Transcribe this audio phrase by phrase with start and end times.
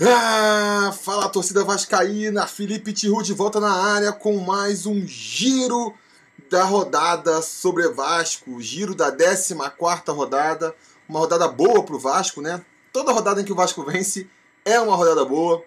[0.00, 5.94] Ah, fala torcida vascaína, Felipe Tiru de volta na área com mais um giro
[6.50, 9.54] da rodada sobre Vasco, giro da 14
[10.08, 10.74] rodada,
[11.06, 12.64] uma rodada boa pro Vasco, né?
[12.90, 14.26] Toda rodada em que o Vasco vence
[14.64, 15.62] é uma rodada boa.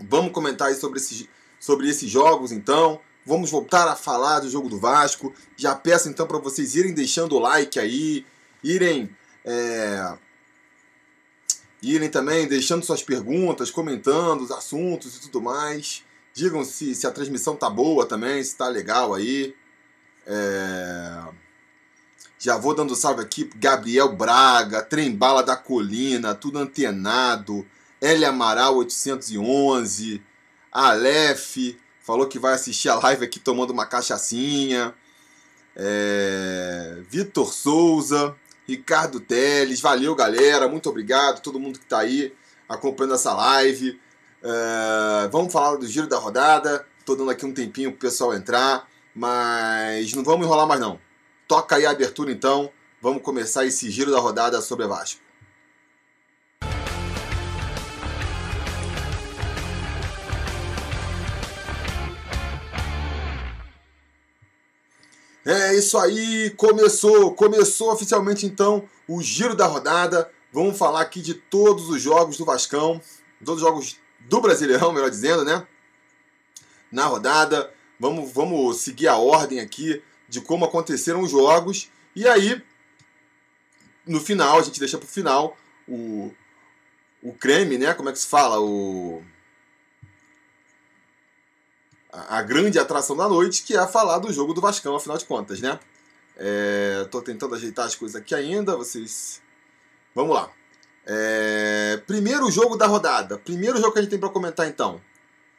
[0.00, 1.28] Vamos comentar aí sobre, esse,
[1.58, 3.00] sobre esses jogos então.
[3.26, 5.34] Vamos voltar a falar do jogo do Vasco.
[5.56, 8.24] Já peço então para vocês irem deixando o like aí,
[8.62, 9.10] irem
[9.44, 10.16] é,
[11.82, 16.04] irem também deixando suas perguntas, comentando os assuntos e tudo mais.
[16.32, 19.54] Digam se, se a transmissão tá boa também, se tá legal aí.
[20.26, 21.22] É...
[22.38, 27.66] Já vou dando salve aqui Gabriel Braga, Trembala da Colina, tudo antenado.
[28.00, 30.20] L Amaral 811,
[30.72, 34.94] Aleph, falou que vai assistir a live aqui tomando uma cachaçinha.
[35.76, 37.00] É...
[37.08, 42.32] Vitor Souza, Ricardo Teles, valeu galera, muito obrigado todo mundo que está aí
[42.68, 44.00] acompanhando essa live.
[44.42, 46.86] Uh, vamos falar do giro da rodada.
[46.98, 51.00] Estou dando aqui um tempinho para o pessoal entrar, mas não vamos enrolar mais não.
[51.46, 52.70] Toca aí a abertura então.
[53.00, 55.21] Vamos começar esse giro da rodada sobre Vasco.
[65.52, 70.32] É isso aí, começou, começou oficialmente então o giro da rodada.
[70.50, 73.02] Vamos falar aqui de todos os jogos do Vascão,
[73.44, 75.66] todos os jogos do Brasileirão, melhor dizendo, né?
[76.90, 81.90] Na rodada, vamos, vamos seguir a ordem aqui de como aconteceram os jogos.
[82.16, 82.62] E aí,
[84.06, 85.54] no final, a gente deixa para o final
[85.86, 86.32] o,
[87.22, 87.92] o creme, né?
[87.92, 88.58] Como é que se fala?
[88.58, 89.22] O
[92.12, 95.60] a grande atração da noite, que é falar do jogo do Vascão, afinal de contas,
[95.60, 95.80] né?
[96.36, 99.40] É, tô tentando ajeitar as coisas aqui ainda, vocês.
[100.14, 100.50] Vamos lá.
[101.06, 103.38] É, primeiro jogo da rodada.
[103.38, 105.00] Primeiro jogo que a gente tem para comentar então.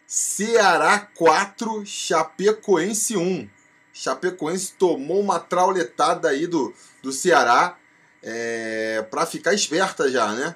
[0.05, 3.49] Ceará 4, Chapecoense 1.
[3.91, 7.77] Chapecoense tomou uma trauletada aí do, do Ceará
[8.21, 10.55] é, para ficar esperta já, né?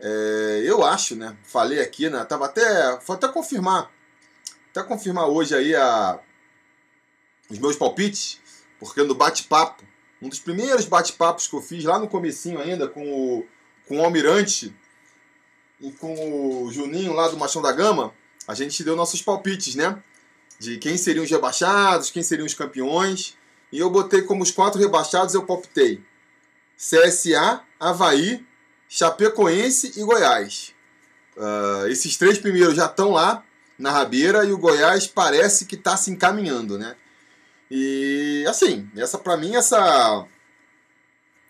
[0.00, 1.36] É, eu acho, né?
[1.42, 2.22] Falei aqui, né?
[2.24, 2.98] Tava até.
[2.98, 3.90] Vou até confirmar
[4.78, 6.20] até confirmar hoje aí a,
[7.50, 8.40] os meus palpites,
[8.78, 9.84] porque no bate-papo,
[10.22, 13.46] um dos primeiros bate-papos que eu fiz lá no comecinho ainda com o,
[13.86, 14.74] com o Almirante
[15.80, 18.12] e com o Juninho lá do Machão da Gama,
[18.46, 20.02] a gente deu nossos palpites, né?
[20.58, 23.36] De quem seriam os rebaixados, quem seriam os campeões.
[23.70, 26.02] E eu botei como os quatro rebaixados, eu palpitei
[26.76, 28.44] CSA, Havaí,
[28.88, 30.74] Chapecoense e Goiás.
[31.36, 33.44] Uh, esses três primeiros já estão lá
[33.78, 36.96] na rabeira e o Goiás parece que está se encaminhando, né?
[37.70, 40.26] E assim, essa para mim essa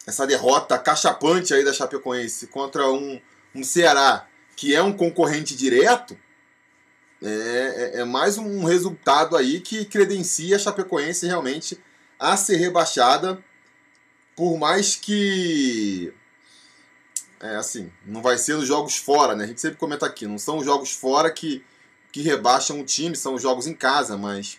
[0.07, 3.21] essa derrota cachapante aí da Chapecoense contra um,
[3.55, 6.19] um Ceará que é um concorrente direto
[7.23, 11.79] é, é, é mais um resultado aí que credencia a Chapecoense realmente
[12.19, 13.43] a ser rebaixada
[14.35, 16.13] por mais que
[17.41, 19.45] é assim, não vai ser nos jogos fora, né?
[19.45, 21.65] A gente sempre comenta aqui, não são os jogos fora que
[22.13, 24.59] que rebaixam o time, são os jogos em casa, mas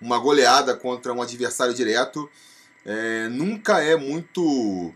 [0.00, 2.28] uma goleada contra um adversário direto
[2.84, 4.94] é, nunca é muito.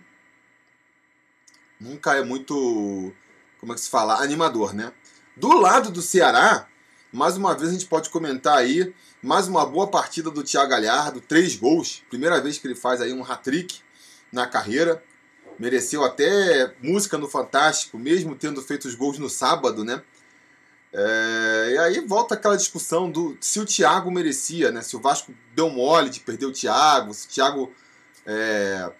[1.80, 3.12] Nunca é muito.
[3.58, 4.22] Como é que se fala?
[4.22, 4.92] Animador, né?
[5.36, 6.68] Do lado do Ceará,
[7.12, 11.20] mais uma vez a gente pode comentar aí mais uma boa partida do Thiago Galhardo,
[11.20, 13.80] três gols, primeira vez que ele faz aí um hat-trick
[14.32, 15.02] na carreira.
[15.58, 20.02] Mereceu até música no Fantástico, mesmo tendo feito os gols no sábado, né?
[20.94, 24.82] É, e aí volta aquela discussão do se o Thiago merecia, né?
[24.82, 27.74] Se o Vasco deu mole de perder o Thiago, se o Thiago
[28.26, 28.92] é,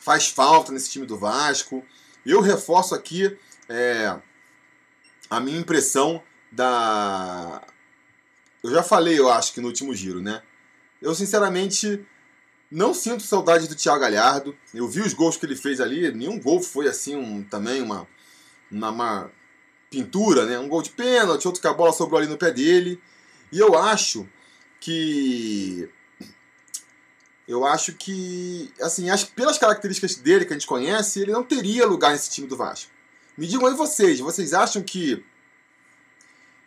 [0.00, 1.84] faz falta nesse time do Vasco.
[2.26, 3.36] Eu reforço aqui
[3.68, 4.16] é,
[5.30, 7.62] a minha impressão da.
[8.62, 10.42] Eu já falei, eu acho que no último giro, né?
[11.00, 12.04] Eu sinceramente
[12.70, 14.56] não sinto saudade do Thiago Galhardo.
[14.72, 18.06] Eu vi os gols que ele fez ali, nenhum gol foi assim um, também uma,
[18.70, 19.30] uma
[19.94, 20.58] pintura, né?
[20.58, 23.00] Um gol de pênalti, outro que a bola sobrou ali no pé dele.
[23.52, 24.28] E eu acho
[24.80, 25.88] que
[27.46, 31.86] eu acho que, assim, que pelas características dele que a gente conhece, ele não teria
[31.86, 32.90] lugar nesse time do Vasco.
[33.36, 35.22] Me digam aí vocês, vocês acham que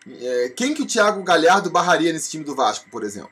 [0.08, 3.32] é, quem que o Thiago Galhardo barraria nesse time do Vasco, por exemplo?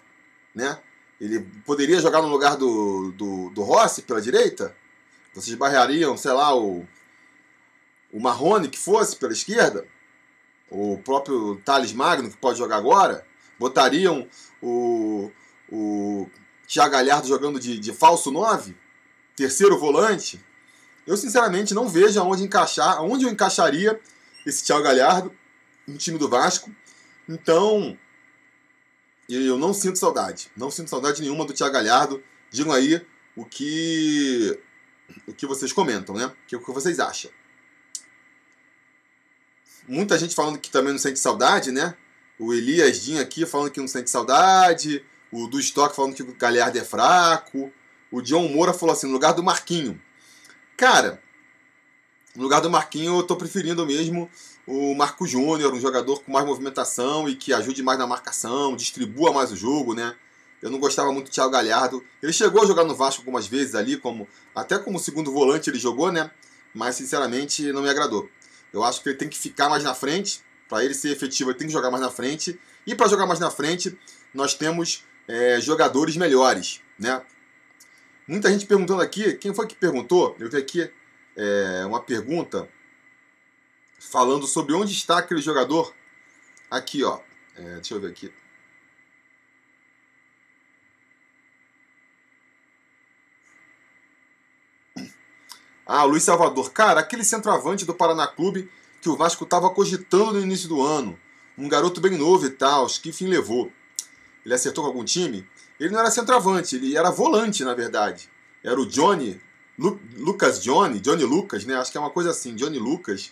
[0.54, 0.78] Né?
[1.22, 4.76] Ele poderia jogar no lugar do, do, do Rossi pela direita?
[5.34, 6.86] Vocês barrariam, sei lá, o
[8.16, 9.86] o Marrone que fosse pela esquerda,
[10.72, 13.28] o próprio Thales Magno, que pode jogar agora,
[13.60, 14.26] botariam
[14.62, 15.30] o,
[15.70, 16.30] o
[16.66, 18.74] Thiago Galhardo jogando de, de falso 9,
[19.36, 20.42] terceiro volante.
[21.06, 24.00] Eu sinceramente não vejo aonde encaixar, aonde eu encaixaria
[24.46, 25.36] esse Thiago Galhardo
[25.86, 26.74] no time do Vasco.
[27.28, 27.98] Então,
[29.28, 30.50] eu não sinto saudade.
[30.56, 32.24] Não sinto saudade nenhuma do Thiago Galhardo.
[32.50, 34.58] Digam aí o que
[35.28, 36.28] o que vocês comentam, né?
[36.28, 37.30] O que, o que vocês acham.
[39.88, 41.96] Muita gente falando que também não sente saudade, né?
[42.40, 45.04] O Elias Dinho aqui falando que não sente saudade.
[45.32, 47.72] O do Stock falando que o Galhardo é fraco.
[48.12, 50.02] O John Moura falou assim, no lugar do Marquinho.
[50.78, 51.22] Cara,
[52.36, 54.30] no lugar do Marquinho eu tô preferindo mesmo
[54.68, 59.32] o Marco Júnior, um jogador com mais movimentação e que ajude mais na marcação, distribua
[59.32, 60.16] mais o jogo, né?
[60.62, 62.04] Eu não gostava muito do Thiago Galhardo.
[62.22, 65.78] Ele chegou a jogar no Vasco algumas vezes ali, como até como segundo volante ele
[65.78, 66.32] jogou, né?
[66.74, 68.30] Mas sinceramente não me agradou.
[68.76, 70.44] Eu acho que ele tem que ficar mais na frente.
[70.68, 72.60] Para ele ser efetivo, ele tem que jogar mais na frente.
[72.86, 73.98] E para jogar mais na frente,
[74.34, 77.22] nós temos é, jogadores melhores, né?
[78.28, 80.36] Muita gente perguntando aqui, quem foi que perguntou?
[80.40, 80.92] Eu vi aqui
[81.38, 82.68] é, uma pergunta
[83.98, 85.94] falando sobre onde está aquele jogador.
[86.70, 87.20] Aqui, ó.
[87.56, 88.34] É, deixa eu ver aqui.
[95.86, 96.72] Ah, Luiz Salvador.
[96.72, 98.70] Cara, aquele centroavante do Paraná Clube
[99.02, 101.18] que o Vasco estava cogitando no início do ano.
[101.56, 103.72] Um garoto bem novo e tal, que fim levou.
[104.44, 105.48] Ele acertou com algum time?
[105.80, 108.28] Ele não era centroavante, ele era volante, na verdade.
[108.64, 109.40] Era o Johnny,
[109.78, 111.76] Lu, Lucas Johnny, Johnny Lucas, né?
[111.76, 113.32] Acho que é uma coisa assim, Johnny Lucas.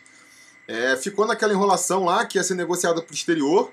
[0.67, 3.71] É, ficou naquela enrolação lá que ia ser negociado para o exterior.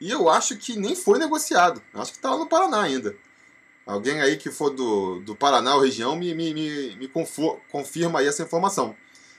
[0.00, 1.82] E eu acho que nem foi negociado.
[1.92, 3.16] Acho que está lá no Paraná ainda.
[3.84, 8.26] Alguém aí que for do, do Paraná ou região me, me, me, me confirma aí
[8.26, 8.96] essa informação.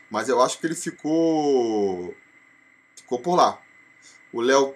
[0.09, 2.13] Mas eu acho que ele ficou.
[2.95, 3.61] Ficou por lá.
[4.31, 4.75] O Léo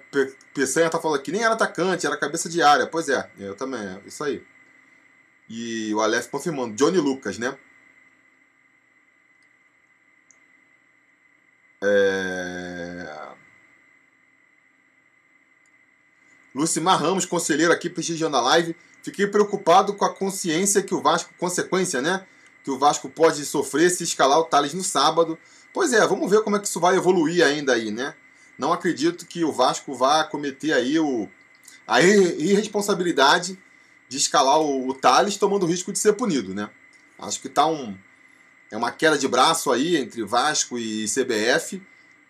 [0.53, 2.87] Peçanha tá falando aqui, nem era atacante, era cabeça de área.
[2.87, 4.43] Pois é, eu também, é isso aí.
[5.49, 7.57] E o Aleph confirmando, Johnny Lucas, né?
[11.81, 12.66] É...
[16.57, 18.75] Lucimar Ramos, conselheiro aqui prestigiando a live.
[19.03, 22.25] Fiquei preocupado com a consciência que o Vasco, consequência, né?
[22.63, 25.37] Que o Vasco pode sofrer se escalar o Thales no sábado.
[25.71, 28.15] Pois é, vamos ver como é que isso vai evoluir ainda aí, né?
[28.57, 31.29] Não acredito que o Vasco vá cometer aí o,
[31.87, 33.57] a irresponsabilidade
[34.09, 36.69] de escalar o, o Thales tomando o risco de ser punido, né?
[37.19, 37.95] Acho que tá um,
[38.71, 41.81] é uma queda de braço aí entre Vasco e CBF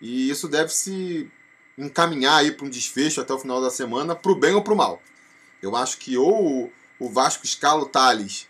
[0.01, 1.31] e isso deve se
[1.77, 4.73] encaminhar aí para um desfecho até o final da semana, para o bem ou para
[4.73, 5.01] o mal.
[5.61, 8.47] Eu acho que ou o Vasco escala o Thales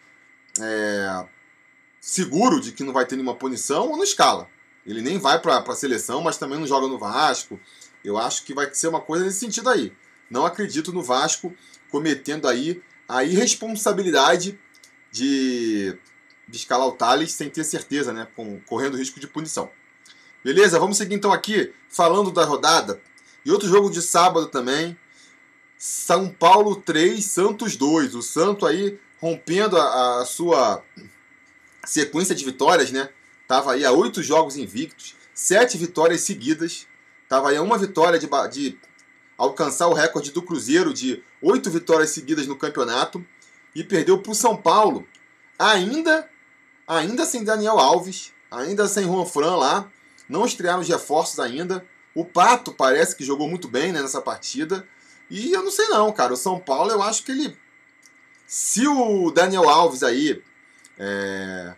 [0.59, 1.25] é,
[1.99, 4.49] seguro de que não vai ter nenhuma punição, ou não escala.
[4.85, 7.59] Ele nem vai para a seleção, mas também não joga no Vasco.
[8.03, 9.91] Eu acho que vai ser uma coisa nesse sentido aí.
[10.29, 11.53] Não acredito no Vasco
[11.91, 14.57] cometendo aí a irresponsabilidade
[15.11, 15.97] de,
[16.47, 18.27] de escalar o Thales sem ter certeza, né?
[18.35, 19.69] Com, correndo risco de punição.
[20.43, 20.79] Beleza?
[20.79, 23.01] Vamos seguir então aqui falando da rodada.
[23.45, 24.97] E outro jogo de sábado também,
[25.77, 28.15] são Paulo 3, Santos 2.
[28.15, 30.83] O Santo aí rompendo a, a sua
[31.85, 33.09] sequência de vitórias, né?
[33.47, 36.85] Tava aí a oito jogos invictos, sete vitórias seguidas.
[37.29, 38.77] Tava aí a uma vitória de, de
[39.37, 43.25] alcançar o recorde do Cruzeiro de oito vitórias seguidas no campeonato
[43.75, 45.07] e perdeu para o São Paulo,
[45.57, 46.27] ainda,
[46.87, 49.91] ainda sem Daniel Alves, ainda sem Juan Fran lá,
[50.27, 51.85] não estrearam os reforços ainda.
[52.17, 54.87] O Pato parece que jogou muito bem né, nessa partida.
[55.29, 56.33] E eu não sei não, cara.
[56.33, 57.55] O São Paulo, eu acho que ele.
[58.47, 60.41] Se o Daniel Alves aí
[60.97, 61.75] é,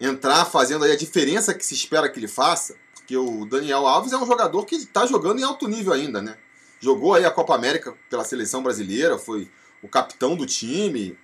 [0.00, 4.14] entrar fazendo aí a diferença que se espera que ele faça, porque o Daniel Alves
[4.14, 6.38] é um jogador que está jogando em alto nível ainda, né?
[6.80, 9.50] Jogou aí a Copa América pela seleção brasileira, foi
[9.82, 11.18] o capitão do time,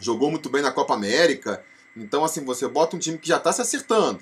[0.00, 1.64] jogou muito bem na Copa América.
[1.96, 4.20] Então, assim, você bota um time que já está se acertando,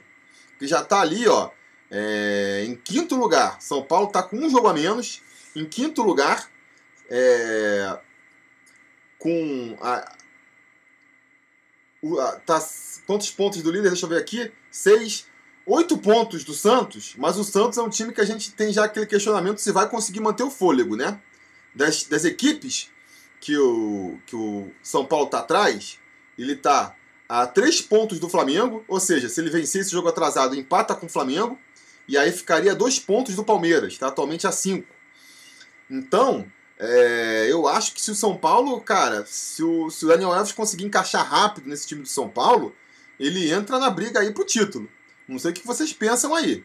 [0.58, 1.50] que já está ali, ó,
[1.96, 3.62] é, em quinto lugar.
[3.62, 5.22] São Paulo está com um jogo a menos
[5.54, 6.50] em quinto lugar,
[7.08, 7.96] é,
[9.16, 10.12] com a,
[12.18, 12.60] a, tá,
[13.06, 13.90] quantos pontos do líder?
[13.90, 14.50] Deixa eu ver aqui.
[14.72, 15.28] Seis,
[15.64, 18.84] oito pontos do Santos, mas o Santos é um time que a gente tem já
[18.84, 21.20] aquele questionamento se vai conseguir manter o fôlego, né?
[21.72, 22.90] Das, das equipes
[23.40, 26.00] que o, que o São Paulo está atrás,
[26.36, 26.96] ele está
[27.28, 31.06] a três pontos do Flamengo, ou seja, se ele vencer esse jogo atrasado, empata com
[31.06, 31.58] o Flamengo,
[32.08, 34.92] e aí ficaria dois pontos do Palmeiras, está atualmente a cinco.
[35.90, 40.32] Então, é, eu acho que se o São Paulo, cara, se o, se o Daniel
[40.32, 42.74] Alves conseguir encaixar rápido nesse time do São Paulo,
[43.18, 44.88] ele entra na briga aí pro título.
[45.28, 46.64] Não sei o que vocês pensam aí.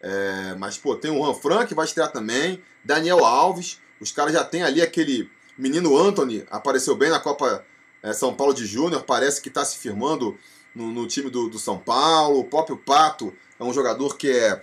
[0.00, 4.34] É, mas, pô, tem o Juan Frank que vai estrear também, Daniel Alves, os caras
[4.34, 7.64] já tem ali aquele menino Anthony, apareceu bem na Copa
[8.02, 10.38] é, São Paulo de Júnior, parece que está se firmando
[10.74, 12.40] no, no time do, do, São Paulo.
[12.40, 14.62] O próprio Pato é um jogador que é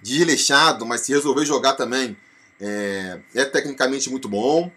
[0.00, 2.16] desleixado, mas se resolver jogar também
[2.60, 4.70] é, é tecnicamente muito bom.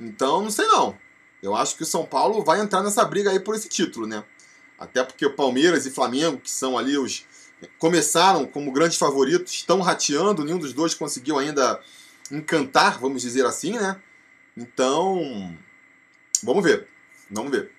[0.00, 0.96] Então, não sei não.
[1.42, 4.24] Eu acho que o São Paulo vai entrar nessa briga aí por esse título, né?
[4.78, 7.24] Até porque o Palmeiras e Flamengo, que são ali os.
[7.78, 11.80] começaram como grandes favoritos, estão rateando, nenhum dos dois conseguiu ainda
[12.30, 14.00] encantar, vamos dizer assim, né?
[14.56, 15.54] Então,
[16.42, 16.88] vamos ver.
[17.30, 17.70] Vamos ver.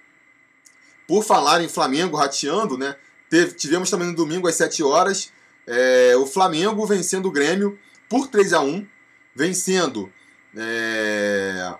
[1.11, 2.95] Por falar em Flamengo rateando, né?
[3.29, 5.29] Teve, tivemos também no domingo às 7 horas
[5.67, 7.77] é, o Flamengo vencendo o Grêmio
[8.07, 8.87] por 3 a 1
[9.35, 10.09] vencendo
[10.55, 11.75] é,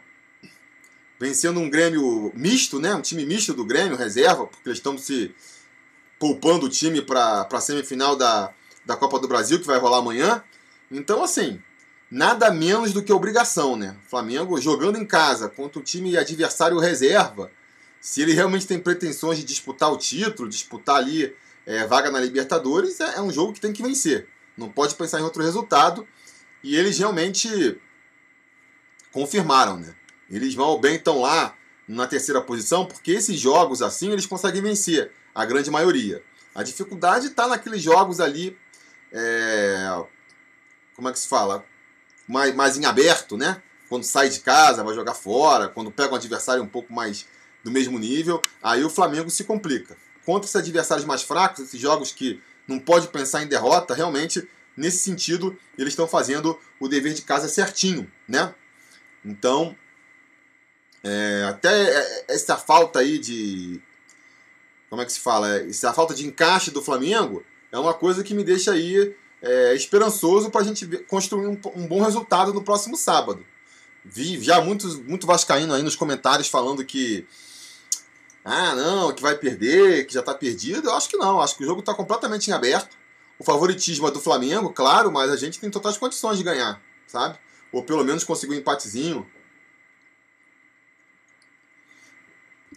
[1.18, 2.94] vencendo um Grêmio misto, né?
[2.94, 5.34] Um time misto do Grêmio, reserva, porque eles estão se
[6.20, 8.54] poupando o time para a semifinal da,
[8.86, 10.44] da Copa do Brasil, que vai rolar amanhã.
[10.92, 11.58] Então, assim,
[12.12, 13.96] nada menos do que obrigação, né?
[14.10, 17.50] Flamengo jogando em casa contra o time adversário reserva.
[18.02, 21.34] Se ele realmente tem pretensões de disputar o título, disputar ali
[21.66, 24.28] é, vaga na Libertadores, é, é um jogo que tem que vencer.
[24.58, 26.08] Não pode pensar em outro resultado.
[26.64, 27.80] E eles realmente
[29.12, 29.96] confirmaram, né?
[30.30, 31.56] Eles ou bem estão lá
[31.88, 36.24] na terceira posição, porque esses jogos assim eles conseguem vencer, a grande maioria.
[36.54, 38.58] A dificuldade está naqueles jogos ali,
[39.12, 40.04] é,
[40.96, 41.66] como é que se fala?
[42.28, 43.62] Mais, mais em aberto, né?
[43.90, 47.26] Quando sai de casa, vai jogar fora, quando pega um adversário um pouco mais
[47.64, 49.96] do mesmo nível, aí o Flamengo se complica.
[50.26, 55.00] Contra esses adversários mais fracos, esses jogos que não pode pensar em derrota, realmente, nesse
[55.00, 58.54] sentido, eles estão fazendo o dever de casa certinho, né?
[59.24, 59.76] Então,
[61.04, 63.82] é, até essa falta aí de.
[64.90, 65.58] Como é que se fala?
[65.62, 70.52] Essa falta de encaixe do Flamengo é uma coisa que me deixa aí é, esperançoso
[70.52, 73.46] para a gente construir um, um, bom resultado no próximo sábado.
[74.04, 77.26] Vi já muitos, muito Vascaíno aí nos comentários falando que.
[78.44, 80.90] Ah, não, que vai perder, que já está perdido.
[80.90, 82.98] Eu acho que não, acho que o jogo está completamente em aberto.
[83.38, 87.38] O favoritismo é do Flamengo, claro, mas a gente tem totais condições de ganhar, sabe?
[87.72, 89.28] Ou pelo menos conseguir um empatezinho.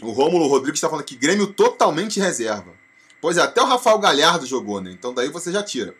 [0.02, 2.72] O Rômulo Rodrigues está falando que Grêmio totalmente reserva.
[3.20, 4.90] Pois é, até o Rafael Galhardo jogou, né?
[4.90, 5.94] Então daí você já tira.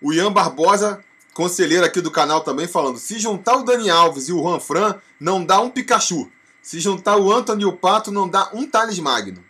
[0.00, 4.32] O Ian Barbosa, conselheiro aqui do canal também, falando: se juntar o Dani Alves e
[4.32, 6.30] o Juan Fran, não dá um Pikachu.
[6.66, 9.44] Se juntar o Anthony e o Pato, não dá um Thales Magno.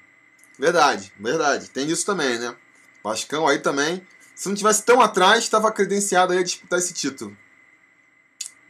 [0.59, 1.71] Verdade, verdade.
[1.71, 2.55] Tem isso também, né?
[3.03, 4.07] Vascão aí também.
[4.35, 7.35] Se não tivesse tão atrás, estava credenciado aí a disputar esse título.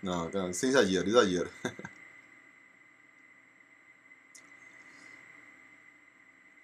[0.00, 1.50] Não, sem exagero, exagero.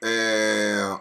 [0.04, 0.98] É...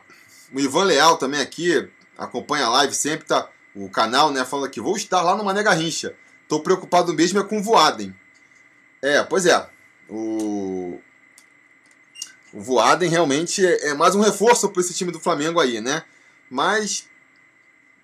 [0.54, 3.50] O Ivan Leal também aqui acompanha a live sempre, tá?
[3.76, 4.46] O canal, né?
[4.46, 6.16] Falando aqui, vou estar lá no Mané Garrincha.
[6.48, 8.16] Tô preocupado mesmo é com o Voaden.
[9.02, 9.68] É, pois é.
[10.12, 11.00] O,
[12.52, 16.04] o Voaden realmente é, é mais um reforço para esse time do Flamengo aí, né?
[16.50, 17.08] Mas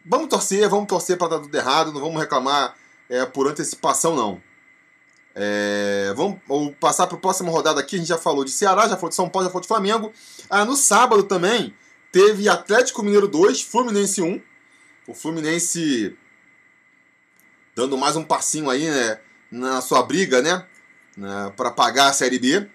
[0.05, 2.75] vamos torcer, vamos torcer para dar tudo errado, não vamos reclamar
[3.09, 4.41] é, por antecipação, não.
[5.35, 7.97] É, vamos, vamos passar para a próxima rodada aqui.
[7.97, 10.13] A gente já falou de Ceará, já falou de São Paulo, já falou de Flamengo.
[10.49, 11.75] Ah, no sábado também
[12.09, 14.41] teve Atlético Mineiro 2, Fluminense 1.
[15.07, 16.17] O Fluminense
[17.75, 19.19] dando mais um passinho aí né,
[19.51, 20.65] na sua briga, né?
[21.17, 22.67] Né para pagar a Série B.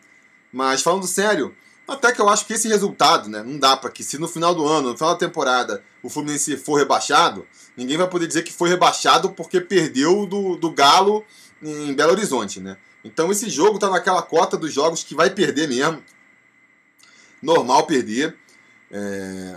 [0.52, 1.54] Mas falando sério,
[1.87, 3.42] até que eu acho que esse resultado, né?
[3.42, 6.56] Não dá para que se no final do ano, no final da temporada, o Fluminense
[6.56, 7.46] for rebaixado,
[7.76, 11.25] ninguém vai poder dizer que foi rebaixado porque perdeu do, do Galo
[11.62, 12.76] em Belo Horizonte, né?
[13.04, 16.02] Então esse jogo tá naquela cota dos jogos que vai perder mesmo.
[17.40, 18.37] Normal perder.
[18.90, 19.54] É...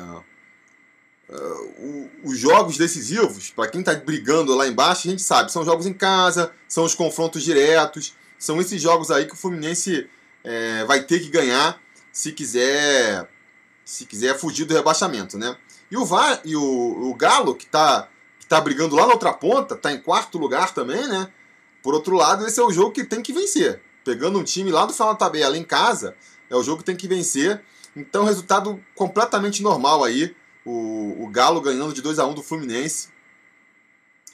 [1.28, 5.88] Uh, os jogos decisivos, para quem está brigando lá embaixo, a gente sabe, são jogos
[5.88, 10.10] em casa, são os confrontos diretos, são esses jogos aí que o Fluminense
[10.44, 11.80] é, vai ter que ganhar
[12.12, 13.30] se quiser
[13.84, 15.56] se quiser fugir do rebaixamento, né?
[15.92, 19.34] E o, Va e o, o Galo, que está que tá brigando lá na outra
[19.34, 21.32] ponta, está em quarto lugar também, né?
[21.82, 23.82] Por outro lado, esse é o jogo que tem que vencer.
[24.04, 26.16] Pegando um time lá do final da tabela em casa,
[26.50, 27.64] é o jogo que tem que vencer.
[27.96, 30.36] Então, resultado completamente normal aí.
[30.66, 33.10] O, o Galo ganhando de 2 a 1 do Fluminense.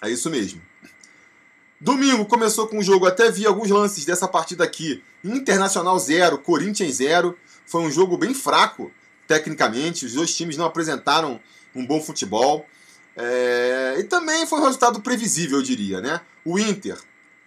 [0.02, 0.62] É isso mesmo.
[1.82, 5.04] Domingo começou com o jogo, até vi alguns lances dessa partida aqui.
[5.24, 7.36] Internacional 0, Corinthians 0.
[7.66, 8.92] Foi um jogo bem fraco,
[9.28, 10.06] tecnicamente.
[10.06, 11.40] Os dois times não apresentaram
[11.76, 12.68] um bom futebol.
[13.18, 13.96] É...
[13.98, 16.00] E também foi um resultado previsível, eu diria.
[16.00, 16.22] Né?
[16.46, 17.00] O Inter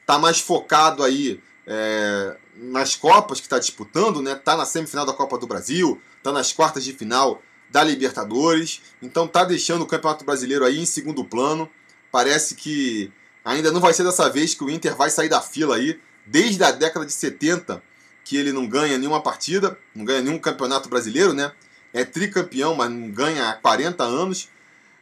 [0.05, 4.35] tá mais focado aí é, nas Copas que está disputando, né?
[4.35, 9.26] Tá na semifinal da Copa do Brasil, tá nas quartas de final da Libertadores, então
[9.26, 11.71] tá deixando o Campeonato Brasileiro aí em segundo plano.
[12.11, 13.12] Parece que
[13.44, 16.62] ainda não vai ser dessa vez que o Inter vai sair da fila aí, desde
[16.64, 17.82] a década de 70
[18.24, 21.52] que ele não ganha nenhuma partida, não ganha nenhum campeonato brasileiro, né?
[21.92, 24.48] É tricampeão, mas não ganha há 40 anos.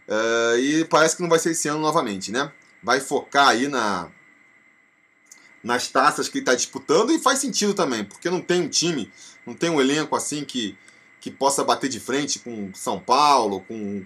[0.08, 2.50] Uh, e parece que não vai ser esse ano novamente, né?
[2.82, 4.08] Vai focar aí na,
[5.62, 9.11] nas taças que ele está disputando e faz sentido também, porque não tem um time,
[9.46, 10.76] não tem um elenco assim que,
[11.20, 14.04] que possa bater de frente com São Paulo, com,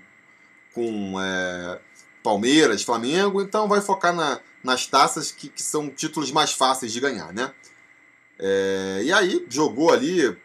[0.74, 1.80] com é,
[2.26, 6.98] Palmeiras, Flamengo, então vai focar na, nas taças que, que são títulos mais fáceis de
[6.98, 7.52] ganhar, né?
[8.36, 10.36] É, e aí jogou ali,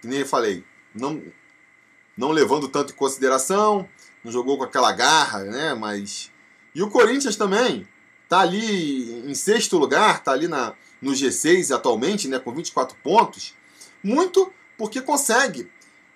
[0.00, 1.20] que nem eu falei, não,
[2.16, 3.88] não levando tanto em consideração,
[4.22, 5.74] não jogou com aquela garra, né?
[5.74, 6.30] Mas.
[6.72, 7.84] E o Corinthians também
[8.28, 12.38] tá ali em sexto lugar, tá ali na, no G6 atualmente, né?
[12.38, 13.56] Com 24 pontos.
[14.04, 15.68] Muito porque consegue.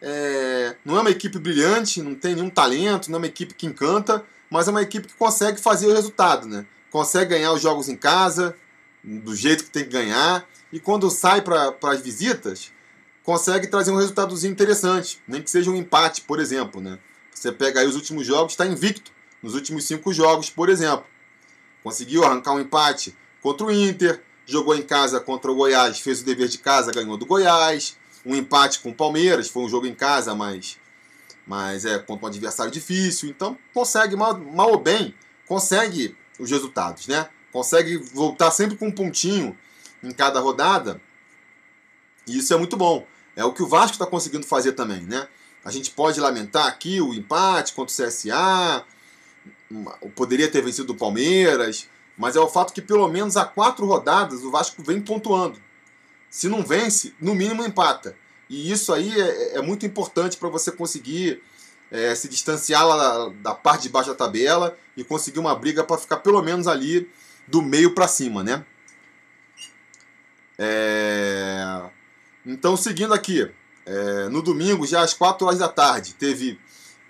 [0.08, 3.66] É, não é uma equipe brilhante, não tem nenhum talento, não é uma equipe que
[3.66, 6.64] encanta, mas é uma equipe que consegue fazer o resultado, né?
[6.92, 8.54] Consegue ganhar os jogos em casa,
[9.02, 12.72] do jeito que tem que ganhar, e quando sai para as visitas,
[13.25, 17.00] consegue trazer um resultadozinho interessante, nem que seja um empate, por exemplo, né?
[17.34, 19.10] Você pega aí os últimos jogos, está invicto
[19.42, 21.04] nos últimos cinco jogos, por exemplo.
[21.82, 26.25] Conseguiu arrancar um empate contra o Inter, jogou em casa contra o Goiás, fez o
[26.25, 27.96] dever de casa, ganhou do Goiás.
[28.26, 30.76] Um empate com o Palmeiras, foi um jogo em casa, mas,
[31.47, 33.28] mas é contra um adversário difícil.
[33.28, 35.14] Então consegue, mal, mal ou bem,
[35.47, 37.28] consegue os resultados, né?
[37.52, 39.56] Consegue voltar sempre com um pontinho
[40.02, 41.00] em cada rodada.
[42.26, 43.06] E isso é muito bom.
[43.37, 45.28] É o que o Vasco está conseguindo fazer também, né?
[45.64, 48.85] A gente pode lamentar aqui o empate contra o CSA,
[50.14, 54.42] poderia ter vencido o Palmeiras, mas é o fato que pelo menos há quatro rodadas
[54.42, 55.61] o Vasco vem pontuando.
[56.30, 58.16] Se não vence, no mínimo empata.
[58.49, 61.42] E isso aí é, é muito importante para você conseguir
[61.90, 65.98] é, se distanciar da, da, parte de baixo da tabela e conseguir uma briga para
[65.98, 67.09] ficar pelo menos ali
[67.46, 68.64] do meio para cima, né?
[70.59, 71.83] É...
[72.44, 73.48] Então, seguindo aqui,
[73.85, 76.59] é, no domingo, já às 4 horas da tarde, teve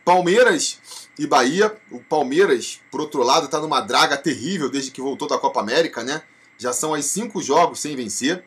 [0.04, 0.80] Palmeiras
[1.18, 1.76] e Bahia.
[1.90, 6.02] O Palmeiras, por outro lado, está numa draga terrível desde que voltou da Copa América,
[6.02, 6.22] né?
[6.58, 8.44] Já são aí cinco jogos sem vencer.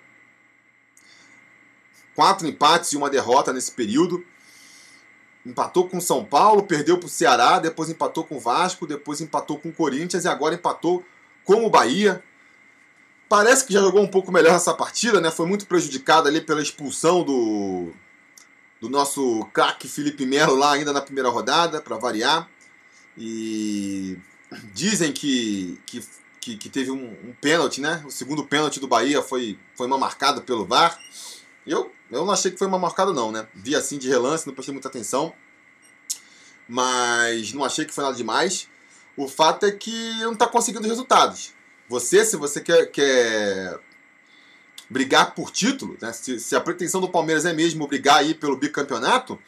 [2.19, 4.25] Quatro empates e uma derrota nesse período.
[5.45, 9.58] Empatou com São Paulo, perdeu para o Ceará, depois empatou com o Vasco, depois empatou
[9.58, 11.01] com o Corinthians e agora empatou
[11.45, 12.21] com o Bahia.
[13.29, 15.32] Parece que já jogou um pouco melhor essa partida, né?
[15.32, 17.93] Foi muito prejudicado ali pela expulsão do,
[18.82, 22.49] do nosso craque Felipe Melo lá ainda na primeira rodada, para variar.
[23.17, 24.17] E
[24.73, 26.03] dizem que, que,
[26.41, 28.03] que, que teve um, um, pênalti, né?
[28.05, 30.99] O segundo pênalti do Bahia foi, foi uma marcada pelo VAR.
[31.65, 33.48] Eu, eu não achei que foi uma marcada, não, né?
[33.54, 35.34] Vi assim de relance, não prestei muita atenção.
[36.67, 38.67] Mas não achei que foi nada demais.
[39.15, 41.54] O fato é que não está conseguindo resultados.
[41.88, 43.80] Você, se você quer, quer
[44.89, 46.13] brigar por título, né?
[46.13, 49.39] se, se, a pretensão do Palmeiras é mesmo brigar aí pelo bicampeonato,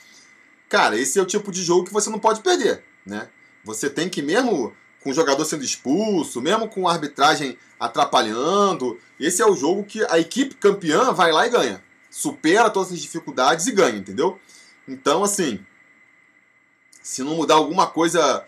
[0.67, 3.30] cara, esse é o tipo de jogo que você não pode perder, né?
[3.63, 9.41] Você tem que, mesmo com o jogador sendo expulso, mesmo com a arbitragem atrapalhando, esse
[9.41, 11.84] é o jogo que a equipe campeã vai lá e ganha.
[12.12, 14.39] Supera todas as dificuldades e ganha, entendeu?
[14.88, 15.65] Então, assim,
[17.02, 18.45] se não mudar alguma coisa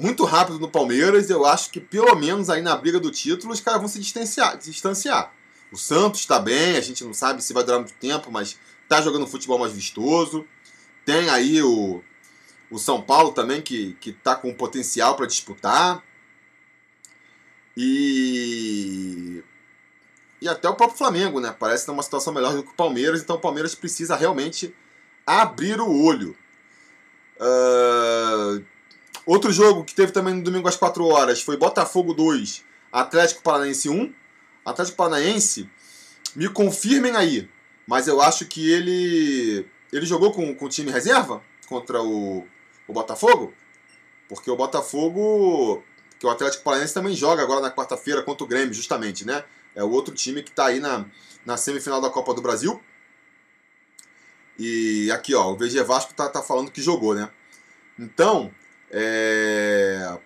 [0.00, 1.28] muito rápido no Palmeiras.
[1.30, 4.56] Eu acho que pelo menos aí na briga do título os caras vão se distanciar.
[4.56, 5.32] distanciar.
[5.70, 9.00] O Santos está bem, a gente não sabe se vai durar muito tempo, mas está
[9.00, 10.44] jogando futebol mais vistoso.
[11.04, 12.02] Tem aí o,
[12.70, 16.02] o São Paulo também, que, que tá com potencial para disputar.
[17.76, 19.44] E.
[20.40, 21.54] E até o próprio Flamengo, né?
[21.58, 24.74] Parece ter uma situação melhor do que o Palmeiras, então o Palmeiras precisa realmente
[25.26, 26.36] abrir o olho.
[27.36, 28.64] Uh,
[29.26, 33.88] Outro jogo que teve também no domingo às 4 horas foi Botafogo 2, Atlético Paranaense
[33.88, 34.12] 1.
[34.64, 35.70] Atlético Paranaense,
[36.34, 37.48] me confirmem aí,
[37.86, 42.46] mas eu acho que ele ele jogou com, com o time reserva contra o,
[42.86, 43.54] o Botafogo,
[44.28, 45.82] porque o Botafogo,
[46.18, 49.44] que o Atlético Paranaense também joga agora na quarta-feira contra o Grêmio, justamente, né?
[49.74, 51.06] É o outro time que está aí na,
[51.44, 52.80] na semifinal da Copa do Brasil.
[54.58, 57.30] E aqui, ó, o VG Vasco tá, tá falando que jogou, né?
[57.98, 58.52] Então,
[58.90, 60.18] é...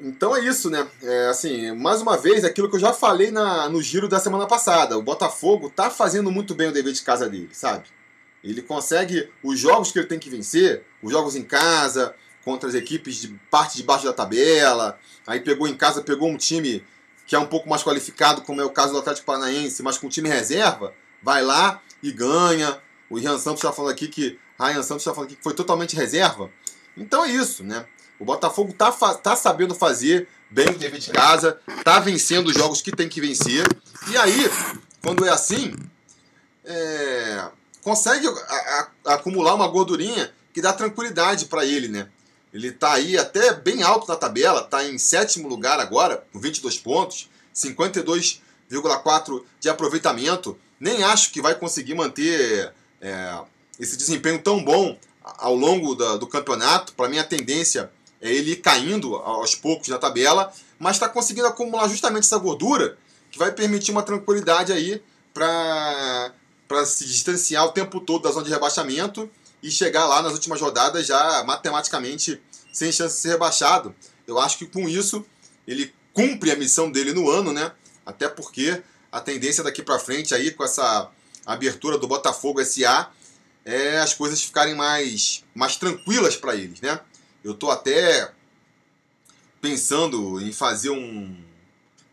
[0.00, 0.86] Então é isso, né?
[1.02, 4.46] É, assim, mais uma vez, aquilo que eu já falei na, no giro da semana
[4.46, 4.96] passada.
[4.96, 7.88] O Botafogo tá fazendo muito bem o dever de casa dele, sabe?
[8.42, 12.74] Ele consegue os jogos que ele tem que vencer, os jogos em casa, contra as
[12.74, 14.98] equipes de parte de baixo da tabela.
[15.26, 16.84] Aí pegou em casa, pegou um time
[17.26, 20.08] que é um pouco mais qualificado, como é o caso do Atlético Paranaense, mas com
[20.08, 22.78] time reserva, vai lá e ganha.
[23.10, 25.94] O Ian Santos está falando aqui que Ryan Santos está falando aqui que foi totalmente
[25.94, 26.50] reserva.
[26.96, 27.84] Então é isso, né?
[28.18, 32.80] O Botafogo tá, tá sabendo fazer bem o dever de casa, tá vencendo os jogos
[32.80, 33.64] que tem que vencer.
[34.10, 34.50] E aí,
[35.02, 35.74] quando é assim,
[36.64, 37.48] é,
[37.82, 42.08] consegue a, a, acumular uma gordurinha que dá tranquilidade para ele, né?
[42.58, 46.76] Ele está aí até bem alto na tabela, está em sétimo lugar agora, com 22
[46.78, 50.58] pontos, 52,4 de aproveitamento.
[50.80, 53.38] Nem acho que vai conseguir manter é,
[53.78, 56.94] esse desempenho tão bom ao longo da, do campeonato.
[56.94, 61.46] Para mim, a tendência é ele ir caindo aos poucos na tabela, mas está conseguindo
[61.46, 62.98] acumular justamente essa gordura
[63.30, 65.00] que vai permitir uma tranquilidade aí
[65.32, 66.32] para
[66.84, 69.30] se distanciar o tempo todo da zona de rebaixamento
[69.62, 72.40] e chegar lá nas últimas rodadas já matematicamente
[72.72, 73.94] sem chance de ser rebaixado.
[74.26, 75.24] Eu acho que com isso
[75.66, 77.72] ele cumpre a missão dele no ano, né?
[78.04, 81.10] Até porque a tendência daqui para frente aí com essa
[81.46, 83.10] abertura do Botafogo SA
[83.64, 87.00] é as coisas ficarem mais mais tranquilas para eles, né?
[87.44, 88.32] Eu tô até
[89.60, 91.44] pensando em fazer um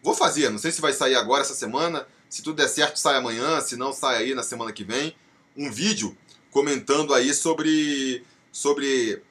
[0.04, 3.18] vou fazer, não sei se vai sair agora essa semana, se tudo der certo sai
[3.18, 5.16] amanhã, se não sai aí na semana que vem,
[5.58, 6.16] um vídeo
[6.52, 9.22] comentando aí sobre sobre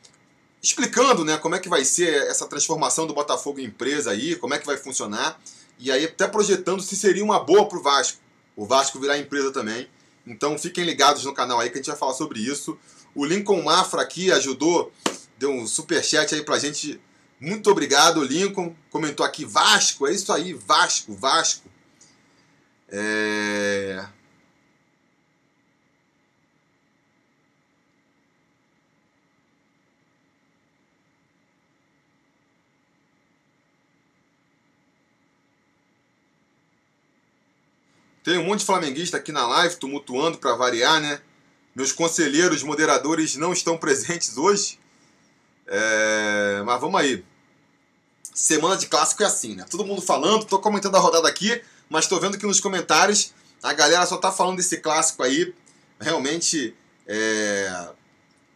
[0.64, 4.54] explicando, né, como é que vai ser essa transformação do Botafogo em empresa aí, como
[4.54, 5.38] é que vai funcionar
[5.78, 8.18] e aí até projetando se seria uma boa para o Vasco,
[8.56, 9.86] o Vasco virar empresa também.
[10.26, 12.78] Então fiquem ligados no canal aí que a gente vai falar sobre isso.
[13.14, 14.90] O Lincoln Mafra aqui ajudou,
[15.36, 16.98] deu um super chat aí pra gente.
[17.38, 18.74] Muito obrigado, Lincoln.
[18.90, 21.68] Comentou aqui Vasco, é isso aí, Vasco, Vasco.
[22.88, 24.02] É...
[38.24, 41.20] Tem um monte de flamenguista aqui na live, tumultuando para variar, né?
[41.76, 44.80] Meus conselheiros, moderadores não estão presentes hoje.
[45.66, 46.62] É...
[46.64, 47.22] Mas vamos aí.
[48.34, 49.66] Semana de clássico é assim, né?
[49.70, 53.74] Todo mundo falando, tô comentando a rodada aqui, mas tô vendo que nos comentários a
[53.74, 55.54] galera só tá falando desse clássico aí.
[56.00, 56.74] Realmente
[57.06, 57.88] é...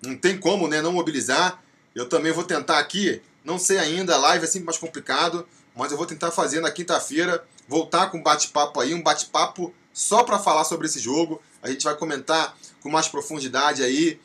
[0.01, 1.63] não tem como né, não mobilizar.
[1.95, 5.47] Eu também vou tentar aqui, não sei ainda, a live é sempre mais complicado,
[5.79, 10.25] mas eu vou tentar fazer na quinta-feira voltar com um bate-papo aí, um bate-papo só
[10.25, 11.41] para falar sobre esse jogo.
[11.63, 14.21] A gente vai comentar com mais profundidade aí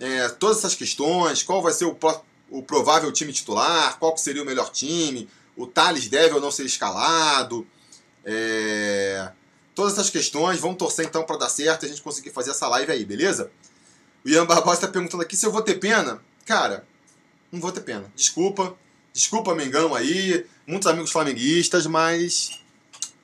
[0.00, 1.96] é, todas essas questões, qual vai ser o,
[2.50, 6.64] o provável time titular, qual seria o melhor time, o Thales deve ou não ser
[6.64, 7.66] escalado.
[8.24, 9.30] É,
[9.74, 12.66] todas essas questões, vamos torcer então para dar certo e a gente conseguir fazer essa
[12.68, 13.50] live aí, beleza?
[14.24, 16.20] O Ian Barbosa está perguntando aqui se eu vou ter pena.
[16.44, 16.86] Cara,
[17.52, 18.10] não vou ter pena.
[18.16, 18.76] Desculpa.
[19.16, 20.44] Desculpa, Mengão aí.
[20.66, 22.60] Muitos amigos flamenguistas, mas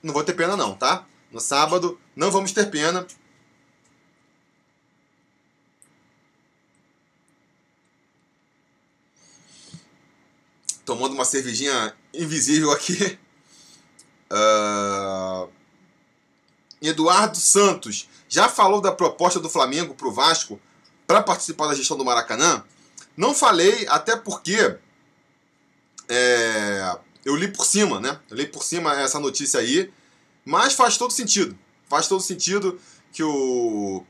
[0.02, 1.06] não vou ter pena não, tá?
[1.30, 3.06] No sábado não vamos ter pena.
[10.86, 13.18] Tomando uma cervejinha invisível aqui.
[14.30, 15.52] Uh...
[16.80, 20.58] Eduardo Santos já falou da proposta do Flamengo para o Vasco
[21.06, 22.64] para participar da gestão do Maracanã?
[23.14, 24.78] Não falei, até porque
[26.14, 28.18] é, eu li por cima, né?
[28.28, 29.90] Eu li por cima essa notícia aí,
[30.44, 31.58] mas faz todo sentido.
[31.88, 32.78] Faz todo sentido
[33.12, 34.04] que o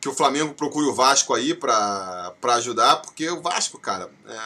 [0.00, 4.40] que o Flamengo procure o Vasco aí para ajudar, porque o Vasco, cara, é...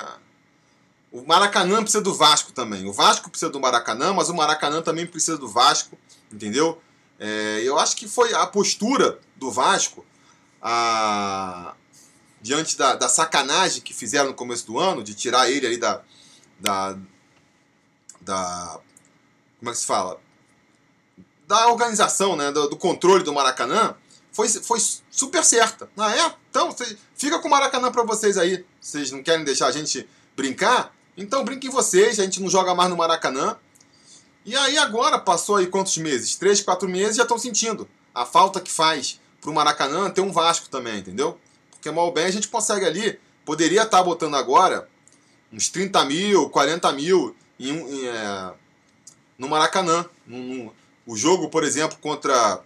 [1.13, 2.89] o Maracanã precisa do Vasco também.
[2.89, 5.99] O Vasco precisa do Maracanã, mas o Maracanã também precisa do Vasco,
[6.33, 6.81] entendeu?
[7.19, 10.05] É, eu acho que foi a postura do Vasco
[10.63, 11.75] a,
[12.41, 16.01] diante da, da sacanagem que fizeram no começo do ano, de tirar ele ali da,
[16.61, 16.97] da,
[18.21, 18.81] da
[19.59, 20.19] como é que se fala?
[21.47, 23.95] Da organização, né, do, do controle do Maracanã,
[24.33, 24.79] foi, foi
[25.11, 25.91] super certa.
[25.97, 26.35] Ah, é?
[26.49, 28.65] Então, cê, fica com o Maracanã para vocês aí.
[28.81, 30.95] Vocês não querem deixar a gente brincar?
[31.17, 33.57] Então brinquem vocês, a gente não joga mais no Maracanã.
[34.47, 36.37] E aí agora, passou aí quantos meses?
[36.37, 40.69] Três, quatro meses, já estão sentindo a falta que faz pro Maracanã ter um Vasco
[40.69, 41.39] também, entendeu?
[41.71, 44.89] Porque mal bem a gente consegue ali, poderia estar tá botando agora
[45.53, 48.53] uns 30 mil, 40 mil em, em, é,
[49.39, 50.07] no Maracanã.
[50.27, 50.73] No,
[51.07, 52.63] o jogo, por exemplo, contra.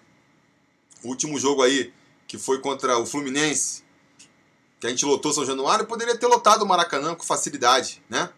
[1.02, 1.92] O último jogo aí,
[2.26, 3.82] que foi contra o Fluminense,
[4.80, 8.30] que a gente lotou São Januário, poderia ter lotado o Maracanã com facilidade, né?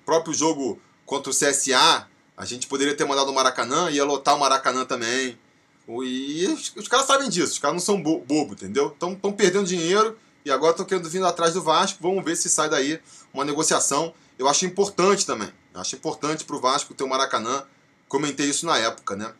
[0.00, 4.34] O próprio jogo contra o CSA, a gente poderia ter mandado o Maracanã, ia lotar
[4.34, 5.38] o Maracanã também.
[5.86, 8.88] E os, os caras sabem disso, os caras não são bo bobo, entendeu?
[8.88, 11.98] Estão perdendo dinheiro e agora estão querendo vir atrás do Vasco.
[12.02, 13.00] Vamos ver se sai daí
[13.32, 14.12] uma negociação.
[14.38, 15.50] Eu acho importante também.
[15.72, 17.64] Eu acho importante para o Vasco ter o Maracanã.
[18.08, 19.32] Comentei isso na época, né?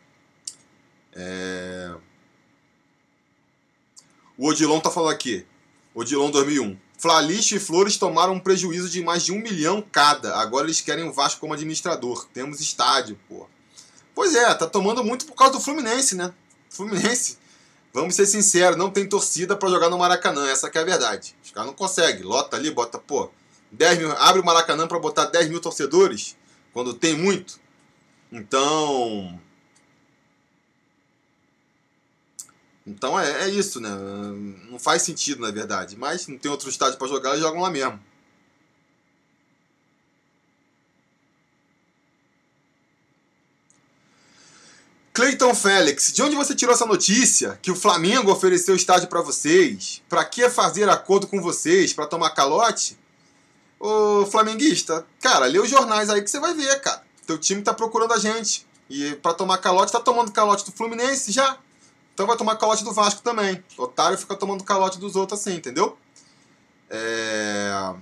[1.13, 1.93] É...
[4.37, 5.45] O Odilon tá falando aqui.
[5.93, 6.77] Odilon 2001.
[6.97, 10.35] Flalixo e Flores tomaram um prejuízo de mais de um milhão cada.
[10.37, 12.27] Agora eles querem o Vasco como administrador.
[12.33, 13.47] Temos estádio, pô.
[14.13, 16.33] Pois é, tá tomando muito por causa do Fluminense, né?
[16.69, 17.37] Fluminense
[17.95, 21.33] vamos ser sinceros, não tem torcida para jogar no Maracanã, essa é a verdade.
[21.41, 23.31] Os caras não conseguem, lota ali, bota, pô,
[23.71, 26.35] 10 mil, abre o Maracanã para botar 10 mil torcedores,
[26.73, 27.57] quando tem muito.
[28.29, 29.39] Então.
[32.85, 33.89] Então é, é isso, né?
[34.69, 35.97] Não faz sentido, na verdade.
[35.97, 37.99] Mas não tem outro estádio para jogar, eles jogam lá mesmo.
[45.15, 50.03] Cleiton Félix, de onde você tirou essa notícia que o Flamengo ofereceu estádio para vocês?
[50.09, 51.93] Para que fazer acordo com vocês?
[51.93, 52.99] Para tomar calote?
[53.79, 57.01] Ô flamenguista, cara, lê os jornais aí que você vai ver, cara.
[57.25, 58.67] Teu time tá procurando a gente.
[58.89, 61.57] E para tomar calote, tá tomando calote do Fluminense já.
[62.13, 63.63] Então vai tomar calote do Vasco também.
[63.77, 65.97] O otário fica tomando calote dos outros assim, entendeu?
[66.89, 67.93] É...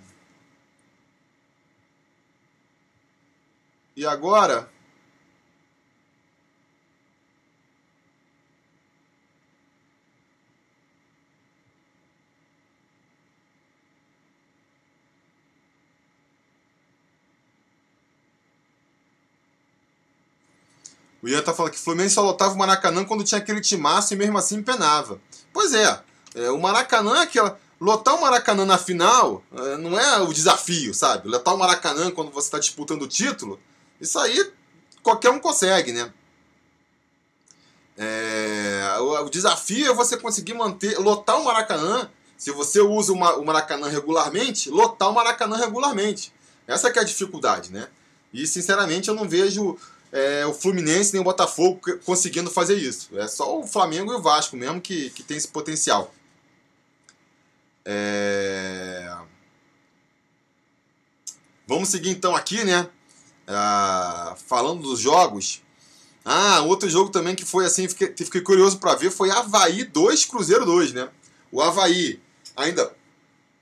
[3.95, 4.72] E agora,
[21.23, 24.13] O Ian tá falando que o Fluminense só lotava o Maracanã quando tinha aquele timaço
[24.13, 25.21] e mesmo assim empenava.
[25.53, 26.01] Pois é,
[26.35, 27.57] é o Maracanã é aquela.
[27.79, 31.29] Lotar o Maracanã na final é, não é o desafio, sabe?
[31.29, 33.57] Lotar o Maracanã quando você está disputando o título,
[33.99, 34.51] isso aí
[35.01, 36.11] qualquer um consegue, né?
[37.97, 42.09] É, o, o, desafio é você conseguir manter, lotar o Maracanã.
[42.37, 46.33] Se você usa o Maracanã regularmente, lotar o Maracanã regularmente.
[46.67, 47.87] Essa é a dificuldade, né?
[48.33, 49.77] E sinceramente eu não vejo
[50.13, 53.09] é, o Fluminense nem o Botafogo conseguindo fazer isso.
[53.17, 56.13] É só o Flamengo e o Vasco mesmo que, que tem esse potencial.
[57.83, 59.11] É...
[61.67, 62.87] Vamos seguir então aqui, né?
[63.47, 65.63] Ah, falando dos jogos.
[66.23, 70.25] Ah, outro jogo também que foi assim, fiquei, fiquei curioso para ver, foi Havaí 2,
[70.25, 71.09] Cruzeiro 2, né?
[71.51, 72.21] O Havaí
[72.55, 72.95] ainda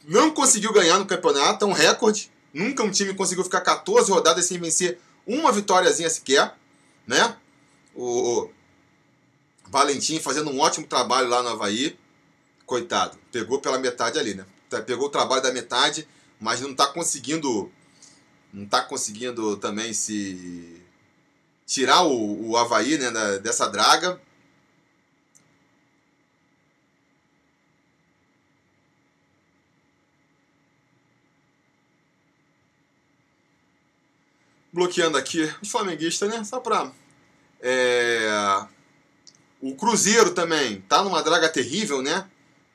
[0.04, 2.30] não conseguiu ganhar no campeonato, é um recorde.
[2.54, 6.56] Nunca um time conseguiu ficar 14 rodadas sem vencer uma vitóriazinha sequer,
[7.08, 7.36] né?
[7.96, 8.50] O,
[9.72, 11.98] Valentim fazendo um ótimo trabalho lá no Havaí.
[12.66, 14.46] Coitado, pegou pela metade ali, né?
[14.70, 16.08] Tá, pegou o trabalho da metade,
[16.40, 17.72] mas não está conseguindo.
[18.54, 20.82] Não está conseguindo também se
[21.66, 24.22] tirar o, o Havaí né, dessa draga.
[34.72, 36.44] Bloqueando aqui os flamenguistas, né?
[36.44, 36.92] Só pra.
[37.62, 38.66] É...
[39.62, 42.28] O Cruzeiro também tá numa draga terrível, né?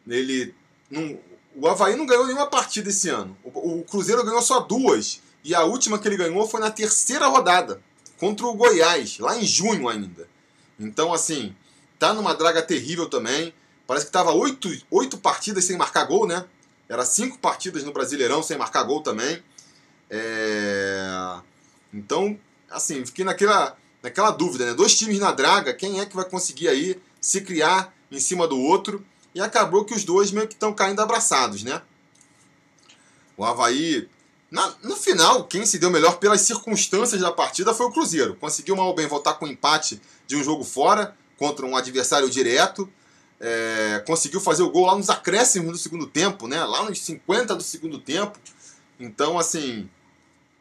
[0.07, 0.55] Ele.
[0.91, 1.19] Não...
[1.59, 3.37] O Havaí não ganhou nenhuma partida esse ano.
[3.43, 5.23] O, Cruzeiro ganhou só duas.
[5.43, 7.81] E a última que ele ganhou foi na terceira rodada.
[8.19, 10.29] Contra o Goiás, lá em junho ainda.
[10.79, 11.57] Então, assim,
[11.99, 13.55] tá numa draga terrível também.
[13.87, 16.45] Parece que tava oito, oito partidas sem marcar gol, né?
[16.89, 19.43] Era cinco partidas no Brasileirão sem marcar gol também.
[20.11, 21.41] É...
[21.97, 22.39] Então,
[22.71, 24.75] assim, fiquei naquela, naquela dúvida, né?
[24.75, 28.61] Dois times na draga, quem é que vai conseguir aí se criar em cima do
[28.61, 29.05] outro?
[29.35, 31.83] E acabou que os dois meio que estão caindo abraçados, né?
[33.37, 34.09] O Havaí,
[34.51, 38.37] na, no final, quem se deu melhor pelas circunstâncias da partida foi o Cruzeiro.
[38.37, 42.89] Conseguiu mal bem voltar com um empate de um jogo fora contra um adversário direto.
[43.39, 46.65] É, conseguiu fazer o gol lá nos acréscimos do segundo tempo, né?
[46.65, 48.39] Lá nos 50 do segundo tempo.
[48.99, 49.89] Então, assim,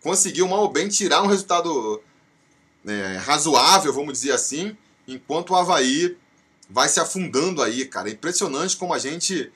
[0.06, 2.00] conseguiu mal ou bem tirar um resultado
[2.86, 6.16] é, razoável, vamos dizer assim, enquanto o Havaí
[6.70, 8.08] vai se afundando aí, cara.
[8.08, 9.52] Impressionante como a gente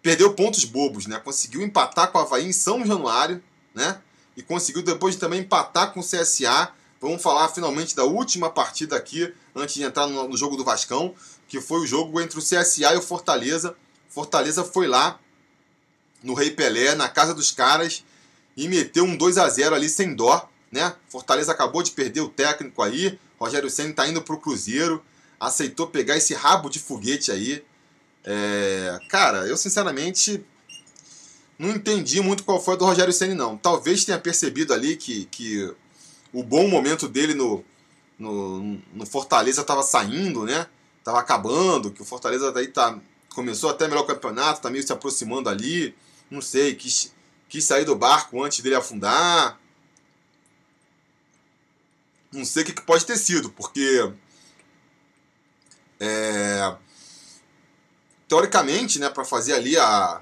[0.00, 1.18] perdeu pontos bobos, né?
[1.18, 3.42] Conseguiu empatar com o Havaí em São Januário,
[3.74, 4.00] né?
[4.36, 6.70] E conseguiu depois também empatar com o CSA.
[7.00, 11.12] Vamos falar finalmente da última partida aqui, antes de entrar no, no jogo do Vascão,
[11.48, 13.74] que foi o jogo entre o CSA e o Fortaleza.
[14.08, 15.18] Fortaleza foi lá
[16.22, 18.04] no Rei Pelé, na casa dos caras,
[18.58, 20.92] e meteu um 2 a 0 ali sem dó, né?
[21.08, 25.00] Fortaleza acabou de perder o técnico aí, Rogério Senna está indo para o Cruzeiro,
[25.38, 27.64] aceitou pegar esse rabo de foguete aí.
[28.24, 28.98] É...
[29.08, 30.44] Cara, eu sinceramente
[31.56, 33.56] não entendi muito qual foi do Rogério Senna não.
[33.56, 35.72] Talvez tenha percebido ali que, que
[36.32, 37.64] o bom momento dele no,
[38.18, 40.66] no, no Fortaleza estava saindo, né?
[41.04, 42.98] Tava acabando, que o Fortaleza daí tá,
[43.32, 45.94] começou até melhor o campeonato, tá meio se aproximando ali.
[46.28, 47.14] Não sei, quis,
[47.48, 49.58] quis sair do barco antes dele afundar.
[52.30, 54.12] Não sei o que, pode ter sido, porque.
[56.00, 56.76] É,
[58.28, 60.20] teoricamente, né, para fazer ali a,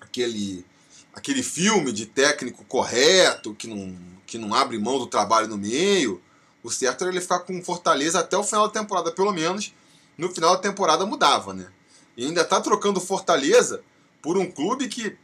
[0.00, 0.64] aquele,
[1.12, 6.22] aquele filme de técnico correto, que não, que não abre mão do trabalho no meio,
[6.62, 9.74] o certo era ele ficar com Fortaleza até o final da temporada, pelo menos,
[10.16, 11.70] no final da temporada mudava, né?
[12.16, 13.82] E ainda está trocando Fortaleza
[14.22, 15.16] por um clube que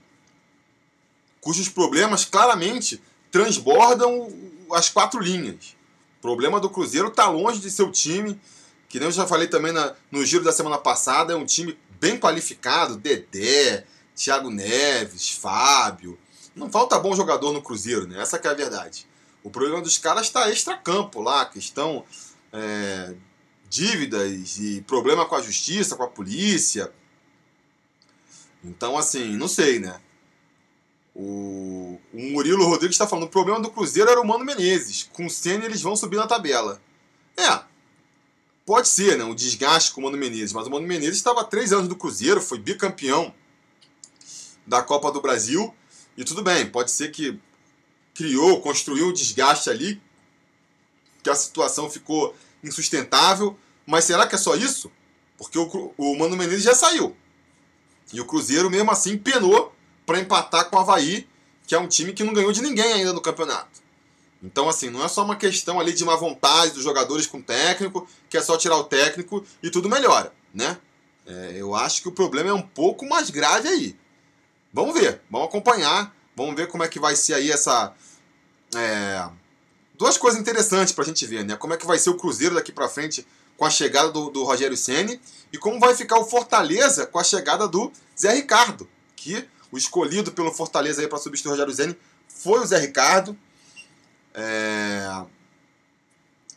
[1.46, 4.28] cujos problemas claramente transbordam
[4.72, 5.76] as quatro linhas.
[6.18, 8.40] O problema do Cruzeiro está longe de ser o time,
[8.88, 11.78] que nem eu já falei também na, no giro da semana passada, é um time
[12.00, 16.18] bem qualificado, Dedé, Thiago Neves, Fábio.
[16.52, 18.20] Não falta bom jogador no Cruzeiro, né?
[18.20, 19.06] Essa é a verdade.
[19.44, 22.04] O problema dos caras está extra-campo lá, questão
[22.52, 23.14] é,
[23.70, 26.92] dívidas e problema com a justiça, com a polícia.
[28.64, 30.00] Então, assim, não sei, né?
[31.18, 35.08] O, o Murilo Rodrigues está falando: o problema do Cruzeiro era o Mano Menezes.
[35.14, 36.80] Com o Senna eles vão subir na tabela.
[37.34, 37.62] É,
[38.66, 39.24] pode ser, né?
[39.24, 40.52] Um desgaste com o Mano Menezes.
[40.52, 43.34] Mas o Mano Menezes estava há três anos do Cruzeiro, foi bicampeão
[44.66, 45.74] da Copa do Brasil.
[46.18, 47.40] E tudo bem, pode ser que
[48.14, 50.00] criou, construiu um desgaste ali,
[51.22, 53.58] que a situação ficou insustentável.
[53.86, 54.92] Mas será que é só isso?
[55.38, 57.16] Porque o, o Mano Menezes já saiu.
[58.12, 59.74] E o Cruzeiro, mesmo assim, penou
[60.06, 61.28] para empatar com o Havaí,
[61.66, 63.84] que é um time que não ganhou de ninguém ainda no campeonato.
[64.42, 67.42] Então, assim, não é só uma questão ali de má vontade dos jogadores com o
[67.42, 70.78] técnico, que é só tirar o técnico e tudo melhora, né?
[71.26, 73.96] É, eu acho que o problema é um pouco mais grave aí.
[74.72, 77.92] Vamos ver, vamos acompanhar, vamos ver como é que vai ser aí essa.
[78.76, 79.28] É,
[79.98, 81.56] duas coisas interessantes para a gente ver, né?
[81.56, 84.44] Como é que vai ser o Cruzeiro daqui para frente com a chegada do, do
[84.44, 85.20] Rogério Ceni
[85.52, 90.32] e como vai ficar o Fortaleza com a chegada do Zé Ricardo, que o escolhido
[90.32, 91.96] pelo Fortaleza para substituir o Rogério
[92.28, 93.36] foi o Zé Ricardo.
[94.34, 95.22] É...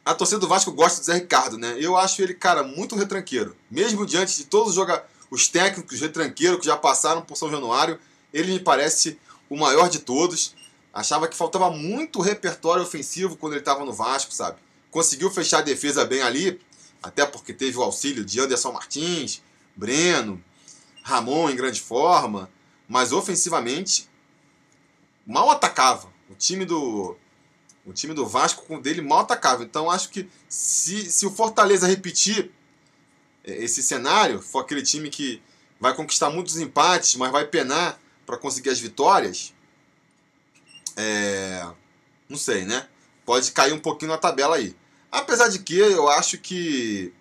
[0.05, 1.75] A torcida do Vasco gosta do Zé Ricardo, né?
[1.77, 3.55] Eu acho ele, cara, muito retranqueiro.
[3.69, 5.05] Mesmo diante de todos os, joga...
[5.29, 7.99] os técnicos retranqueiros que já passaram por São Januário,
[8.34, 10.55] ele me parece o maior de todos.
[10.93, 14.58] Achava que faltava muito repertório ofensivo quando ele estava no Vasco, sabe?
[14.89, 16.60] Conseguiu fechar a defesa bem ali,
[17.03, 19.41] até porque teve o auxílio de Anderson Martins,
[19.75, 20.41] Breno,
[21.03, 22.49] Ramon em grande forma,
[22.89, 24.10] mas ofensivamente
[25.25, 26.12] mal atacava.
[26.28, 27.15] O time do
[27.86, 29.63] o time do Vasco com dele mal atacava.
[29.63, 32.52] Então acho que se, se o Fortaleza repetir
[33.43, 35.41] é, esse cenário, for aquele time que
[35.80, 39.54] vai conquistar muitos empates, mas vai penar para conseguir as vitórias,
[40.97, 41.65] é,
[42.28, 42.88] não sei, né?
[43.25, 44.75] Pode cair um pouquinho na tabela aí.
[45.12, 47.13] Apesar de que eu acho que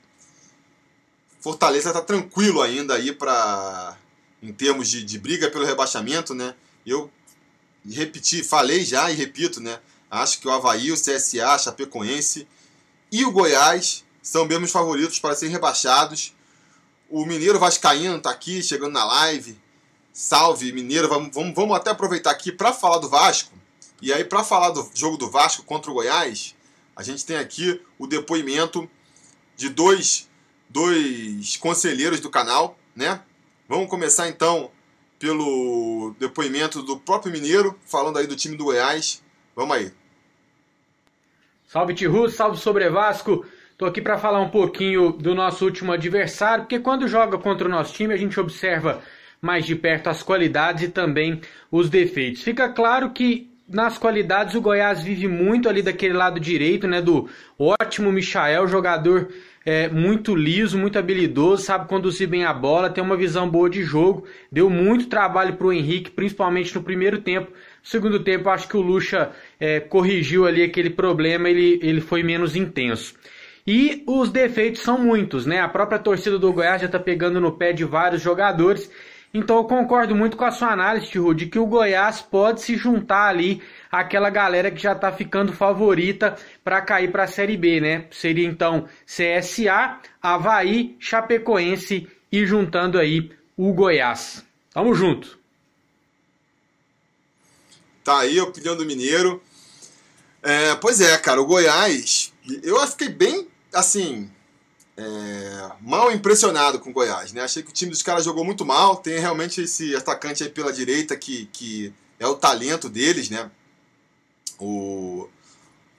[1.40, 3.96] Fortaleza está tranquilo ainda aí para
[4.42, 6.54] em termos de, de briga pelo rebaixamento, né?
[6.86, 7.10] Eu
[7.88, 9.78] repeti, falei já e repito, né?
[10.10, 12.46] Acho que o Havaí, o CSA, a Chapecoense
[13.10, 16.34] e o Goiás são mesmo os favoritos para serem rebaixados.
[17.08, 19.58] O Mineiro Vascaíno está aqui, chegando na live.
[20.12, 21.08] Salve, Mineiro.
[21.08, 23.52] Vamos, vamos, vamos até aproveitar aqui para falar do Vasco.
[24.00, 26.54] E aí, para falar do jogo do Vasco contra o Goiás,
[26.94, 28.88] a gente tem aqui o depoimento
[29.56, 30.28] de dois,
[30.68, 33.22] dois conselheiros do canal, né?
[33.68, 34.70] Vamos começar então
[35.18, 39.22] pelo depoimento do próprio Mineiro, falando aí do time do Goiás.
[39.54, 39.92] Vamos aí.
[41.66, 43.44] Salve Tihu, salve sobre Vasco.
[43.76, 47.70] Tô aqui para falar um pouquinho do nosso último adversário, porque quando joga contra o
[47.70, 49.02] nosso time, a gente observa
[49.38, 52.42] mais de perto as qualidades e também os defeitos.
[52.42, 57.28] Fica claro que nas qualidades o Goiás vive muito ali daquele lado direito, né, do
[57.58, 59.28] ótimo Michael, jogador
[59.64, 63.82] é, muito liso, muito habilidoso, sabe conduzir bem a bola, tem uma visão boa de
[63.82, 64.24] jogo.
[64.50, 67.50] Deu muito trabalho para o Henrique, principalmente no primeiro tempo.
[67.50, 72.22] No segundo tempo, acho que o Lucha é, corrigiu ali aquele problema, ele, ele foi
[72.22, 73.14] menos intenso.
[73.66, 75.60] E os defeitos são muitos, né?
[75.60, 78.90] A própria torcida do Goiás já está pegando no pé de vários jogadores.
[79.32, 82.76] Então eu concordo muito com a sua análise, Tio, de que o Goiás pode se
[82.76, 83.62] juntar ali
[83.92, 88.06] aquela galera que já está ficando favorita para cair para a Série B, né?
[88.10, 94.44] Seria então CSA, Havaí, Chapecoense e juntando aí o Goiás.
[94.72, 95.38] Tamo junto.
[98.02, 99.42] Tá aí a opinião do Mineiro.
[100.42, 104.30] É, pois é, cara, o Goiás, eu fiquei bem, assim,
[104.98, 107.42] é, mal impressionado com o Goiás, né?
[107.42, 108.96] Achei que o time dos caras jogou muito mal.
[108.96, 113.48] Tem realmente esse atacante aí pela direita que, que é o talento deles, né?
[114.58, 115.28] O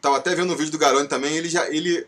[0.02, 2.06] tava até vendo o vídeo do Garoni também, ele já ele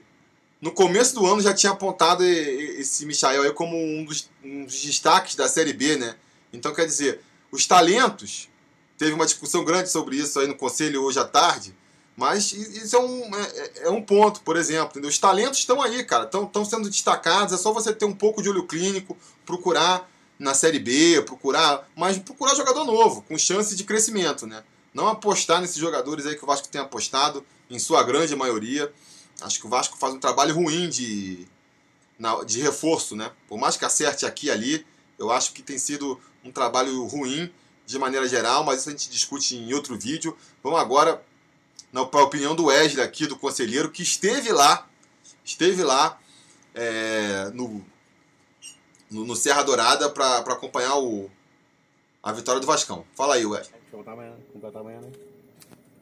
[0.62, 4.82] no começo do ano já tinha apontado esse Michael aí como um dos, um dos
[4.82, 6.16] destaques da Série B, né?
[6.52, 7.22] Então quer dizer,
[7.52, 8.50] os talentos
[8.98, 11.74] teve uma discussão grande sobre isso aí no conselho hoje à tarde,
[12.16, 14.90] mas isso é um, é, é um ponto, por exemplo.
[14.92, 15.10] Entendeu?
[15.10, 17.54] Os talentos estão aí, cara, estão sendo destacados.
[17.54, 22.18] É só você ter um pouco de olho clínico, procurar na Série B, procurar, mas
[22.18, 24.64] procurar jogador novo, com chance de crescimento, né?
[24.94, 28.92] Não apostar nesses jogadores aí que o Vasco tem apostado, em sua grande maioria.
[29.42, 31.48] Acho que o Vasco faz um trabalho ruim de
[32.46, 33.32] de reforço, né?
[33.48, 34.86] Por mais que acerte aqui e ali,
[35.18, 37.52] eu acho que tem sido um trabalho ruim
[37.84, 40.38] de maneira geral, mas isso a gente discute em outro vídeo.
[40.64, 41.20] Vamos agora
[41.92, 44.88] para a opinião do Wesley aqui, do conselheiro, que esteve lá,
[45.44, 46.18] esteve lá
[46.74, 47.84] é, no,
[49.10, 51.30] no, no, Serra Dourada para acompanhar o,
[52.24, 53.06] a vitória do Vascão.
[53.16, 53.82] Fala aí, Wesley.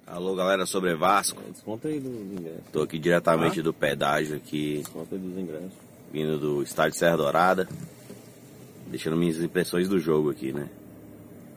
[0.05, 1.41] Alô, galera, sobre Vasco.
[1.51, 2.63] Desconta aí dos ingressos.
[2.71, 3.63] Tô aqui diretamente ah?
[3.63, 4.79] do pedágio aqui.
[4.79, 5.71] Desconta aí dos ingressos.
[6.11, 7.69] Vindo do estádio Serra Dourada.
[8.87, 10.67] Deixando minhas impressões do jogo aqui, né?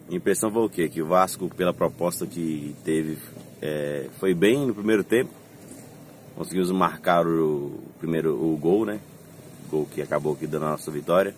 [0.07, 0.87] Minha impressão foi o quê?
[0.87, 3.19] Que o Vasco, pela proposta que teve,
[3.63, 5.31] é, foi bem no primeiro tempo.
[6.35, 8.99] Conseguimos marcar o primeiro o gol, né?
[9.67, 11.33] O gol que acabou aqui dando a nossa vitória.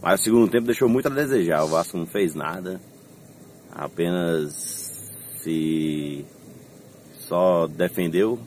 [0.00, 1.64] Mas o segundo tempo deixou muito a desejar.
[1.64, 2.80] O Vasco não fez nada.
[3.72, 5.02] Apenas
[5.42, 6.24] se
[7.18, 8.38] só defendeu.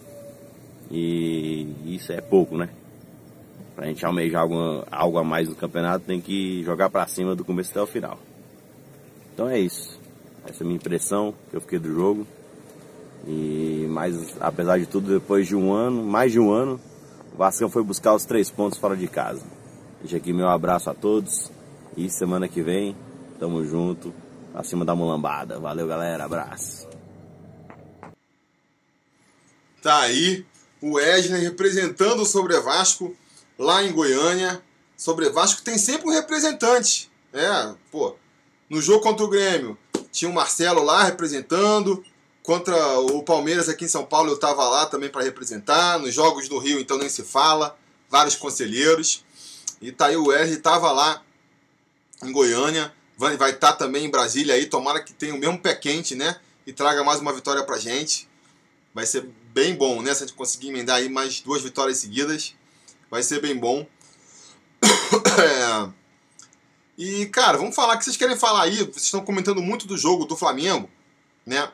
[0.90, 2.70] E isso é pouco, né?
[3.76, 7.44] Pra gente almejar algo, algo a mais no campeonato, tem que jogar para cima do
[7.44, 8.18] começo até o final.
[9.34, 10.00] Então é isso.
[10.46, 12.26] Essa é a minha impressão que eu fiquei do jogo.
[13.28, 16.80] E mais, apesar de tudo, depois de um ano, mais de um ano,
[17.34, 19.44] o Vasco foi buscar os três pontos fora de casa.
[20.02, 21.52] Deixa aqui meu abraço a todos.
[21.96, 22.96] E semana que vem,
[23.40, 24.14] tamo junto,
[24.54, 25.60] acima da mulambada.
[25.60, 26.26] Valeu, galera.
[26.26, 26.88] Abraço.
[29.82, 30.46] Tá aí
[30.82, 33.16] o Wesley representando o Sobre Vasco
[33.58, 34.62] lá em Goiânia.
[34.98, 37.12] Sobre Vasco tem sempre um representante.
[37.34, 38.16] É, pô.
[38.70, 39.78] No jogo contra o Grêmio,
[40.12, 42.04] tinha o Marcelo lá representando.
[42.44, 46.00] Contra o Palmeiras aqui em São Paulo, eu estava lá também para representar.
[46.00, 47.78] Nos jogos do Rio, então nem se fala.
[48.10, 49.24] Vários conselheiros.
[49.82, 51.24] E tá aí o Wesley, estava lá
[52.24, 52.94] em Goiânia.
[53.18, 54.66] Vai estar tá também em Brasília aí.
[54.66, 56.40] Tomara que tenha o mesmo pé quente, né?
[56.66, 58.28] E traga mais uma vitória pra gente.
[58.94, 60.14] Vai ser bem bom, né?
[60.14, 62.56] Se a gente conseguir emendar aí mais duas vitórias seguidas,
[63.10, 63.86] vai ser bem bom.
[65.40, 65.92] é.
[66.98, 68.78] E, cara, vamos falar o que vocês querem falar aí.
[68.78, 70.90] Vocês estão comentando muito do jogo do Flamengo,
[71.46, 71.72] né?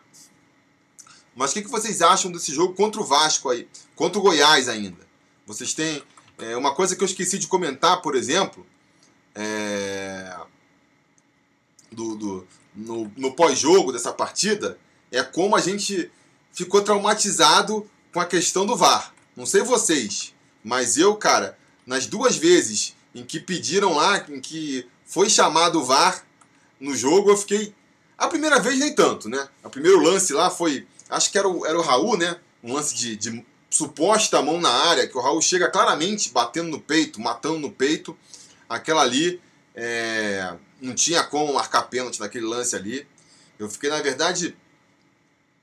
[1.38, 3.68] Mas o que, que vocês acham desse jogo contra o Vasco aí?
[3.96, 5.08] Contra o Goiás ainda?
[5.46, 6.04] Vocês têm.
[6.40, 8.66] É, uma coisa que eu esqueci de comentar, por exemplo,
[9.34, 10.36] é,
[11.92, 14.78] do, do, no, no pós-jogo dessa partida,
[15.12, 16.12] é como a gente
[16.52, 19.14] ficou traumatizado com a questão do VAR.
[19.36, 20.34] Não sei vocês,
[20.64, 25.86] mas eu, cara, nas duas vezes em que pediram lá, em que foi chamado o
[25.86, 26.24] VAR
[26.80, 27.74] no jogo, eu fiquei.
[28.18, 29.48] A primeira vez nem tanto, né?
[29.64, 30.88] O primeiro lance lá foi.
[31.10, 32.38] Acho que era o, era o Raul, né?
[32.64, 36.80] Um lance de, de suposta mão na área, que o Raul chega claramente batendo no
[36.80, 38.18] peito, matando no peito.
[38.70, 39.42] Aquela ali.
[39.76, 43.08] É, não tinha como marcar pênalti naquele lance ali.
[43.60, 44.56] Eu fiquei, na verdade,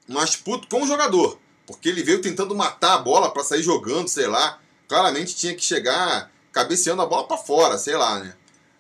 [0.08, 1.38] mais puto com o jogador.
[1.66, 4.60] Porque ele veio tentando matar a bola para sair jogando, sei lá.
[4.88, 8.34] Claramente tinha que chegar cabeceando a bola para fora, sei lá, né?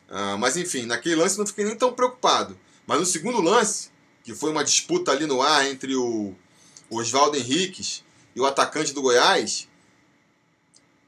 [0.08, 2.58] Ah, mas enfim, naquele lance não fiquei nem tão preocupado.
[2.86, 3.90] Mas no segundo lance,
[4.22, 6.34] que foi uma disputa ali no ar entre o,
[6.90, 8.04] Oswaldo Henriques
[8.34, 9.68] e o atacante do Goiás,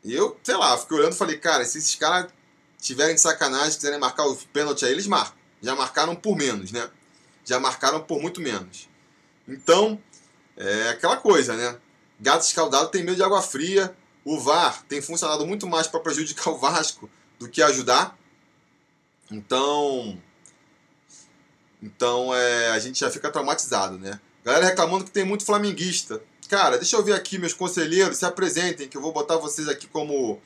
[0.05, 2.31] eu, sei lá, fiquei olhando e falei, cara, se esses caras
[2.81, 5.37] tiverem de sacanagem, quiserem marcar o pênalti aí, eles marcam.
[5.61, 6.89] Já marcaram por menos, né?
[7.45, 8.89] Já marcaram por muito menos.
[9.49, 10.01] Então,
[10.57, 11.79] é aquela coisa, né?
[12.21, 13.97] Gato escaldado tem medo de água fria.
[14.25, 18.17] O VAR tem funcionado muito mais para prejudicar o Vasco do que ajudar.
[19.31, 20.21] Então,
[21.83, 24.21] então é, a gente já fica traumatizado, né?
[24.47, 26.23] Galera reclamando que tem muito flamenguista.
[26.49, 29.89] Cara, deixa eu ver aqui meus conselheiros, se apresentem, que eu vou botar vocês aqui
[29.89, 30.41] como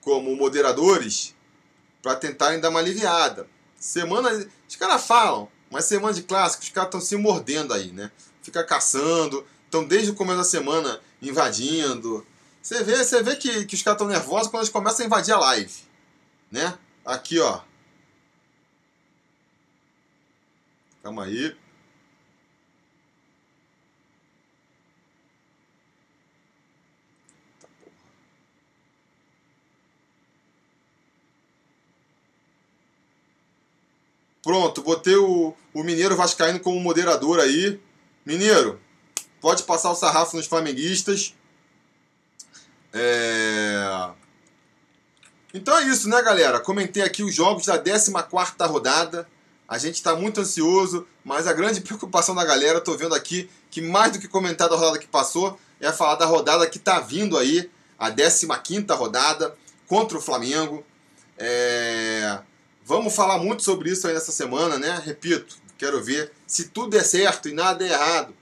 [0.00, 1.34] como moderadores
[2.02, 3.46] para tentarem dar uma aliviada.
[3.76, 4.30] Semana,
[4.66, 8.10] os caras falam, mas semana de clássico, os caras estão se mordendo aí, né?
[8.42, 12.26] Fica caçando, estão desde o começo da semana invadindo.
[12.62, 15.34] Você vê, você vê que, que os caras estão nervosos quando eles começam a invadir
[15.34, 15.74] a live,
[16.50, 16.78] né?
[17.04, 17.60] Aqui, ó.
[21.02, 21.54] Calma aí.
[34.42, 37.80] Pronto, botei o, o Mineiro Vascaíno como moderador aí.
[38.26, 38.80] Mineiro,
[39.40, 41.34] pode passar o sarrafo nos flamenguistas.
[42.92, 44.10] É...
[45.54, 46.58] Então é isso, né, galera?
[46.58, 48.12] Comentei aqui os jogos da 14
[48.66, 49.28] rodada.
[49.68, 53.80] A gente está muito ansioso, mas a grande preocupação da galera, tô vendo aqui que
[53.80, 57.38] mais do que comentar da rodada que passou, é falar da rodada que está vindo
[57.38, 59.54] aí, a 15 rodada,
[59.86, 60.84] contra o Flamengo.
[61.38, 62.40] É...
[62.84, 65.00] Vamos falar muito sobre isso aí nessa semana, né?
[65.04, 68.34] Repito, quero ver se tudo é certo e nada é errado.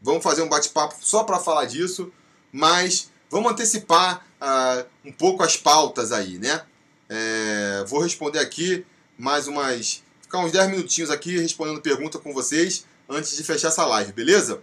[0.00, 2.12] Vamos fazer um bate-papo só para falar disso,
[2.52, 6.66] mas Vamos antecipar uh, um pouco as pautas aí, né?
[7.08, 8.84] É, vou responder aqui
[9.16, 10.02] mais umas.
[10.20, 14.60] ficar uns 10 minutinhos aqui respondendo pergunta com vocês antes de fechar essa live, beleza?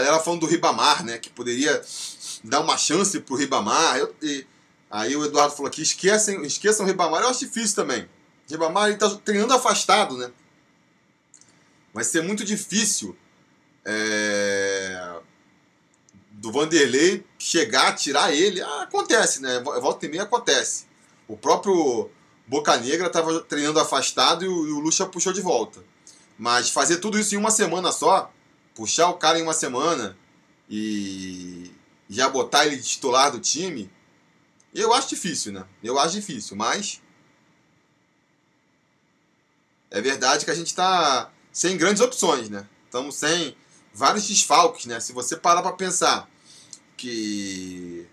[0.00, 1.18] Galera falando do Ribamar, né?
[1.18, 1.82] Que poderia
[2.44, 3.98] dar uma chance pro Ribamar.
[3.98, 4.46] Eu, e,
[4.90, 7.22] aí o Eduardo falou aqui, esquecem, esqueçam o Ribamar.
[7.22, 8.02] Eu acho difícil também.
[8.02, 10.30] O Ribamar ele tá treinando afastado, né?
[11.92, 13.16] Vai ser muito difícil
[13.84, 15.20] é,
[16.30, 18.60] do Vanderlei chegar, tirar ele.
[18.62, 19.60] Ah, acontece, né?
[19.60, 20.86] Volta e meia acontece.
[21.26, 22.10] O próprio
[22.46, 25.82] Boca Negra estava treinando afastado e o, e o Lucha puxou de volta.
[26.38, 28.32] Mas fazer tudo isso em uma semana só,
[28.78, 30.16] puxar o cara em uma semana
[30.70, 31.68] e
[32.08, 33.90] já botar ele titular do time,
[34.72, 35.66] eu acho difícil, né?
[35.82, 37.02] Eu acho difícil, mas
[39.90, 42.68] é verdade que a gente está sem grandes opções, né?
[42.84, 43.56] Estamos sem
[43.92, 45.00] vários desfalques, né?
[45.00, 46.30] Se você parar para pensar
[46.96, 48.06] que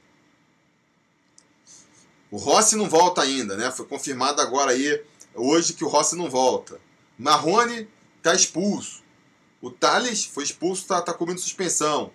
[2.31, 3.69] o Rossi não volta ainda, né?
[3.69, 4.99] Foi confirmado agora aí
[5.35, 6.81] hoje que o Rossi não volta.
[7.19, 7.87] Marrone
[8.17, 9.04] está expulso.
[9.65, 12.11] O Thales foi expulso, está tá cobrindo suspensão.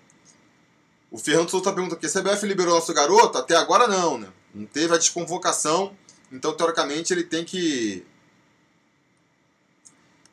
[1.11, 3.39] O Fernando Souza pergunta aqui, a CBF liberou nosso garoto?
[3.39, 4.33] Até agora não, né?
[4.55, 5.99] Não teve a desconvocação,
[6.31, 8.07] então teoricamente ele tem que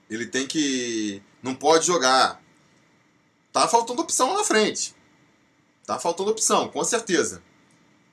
[0.08, 2.40] ele tem que não pode jogar.
[3.52, 4.96] Tá faltando opção na frente.
[5.88, 7.42] Tá faltando opção, com certeza.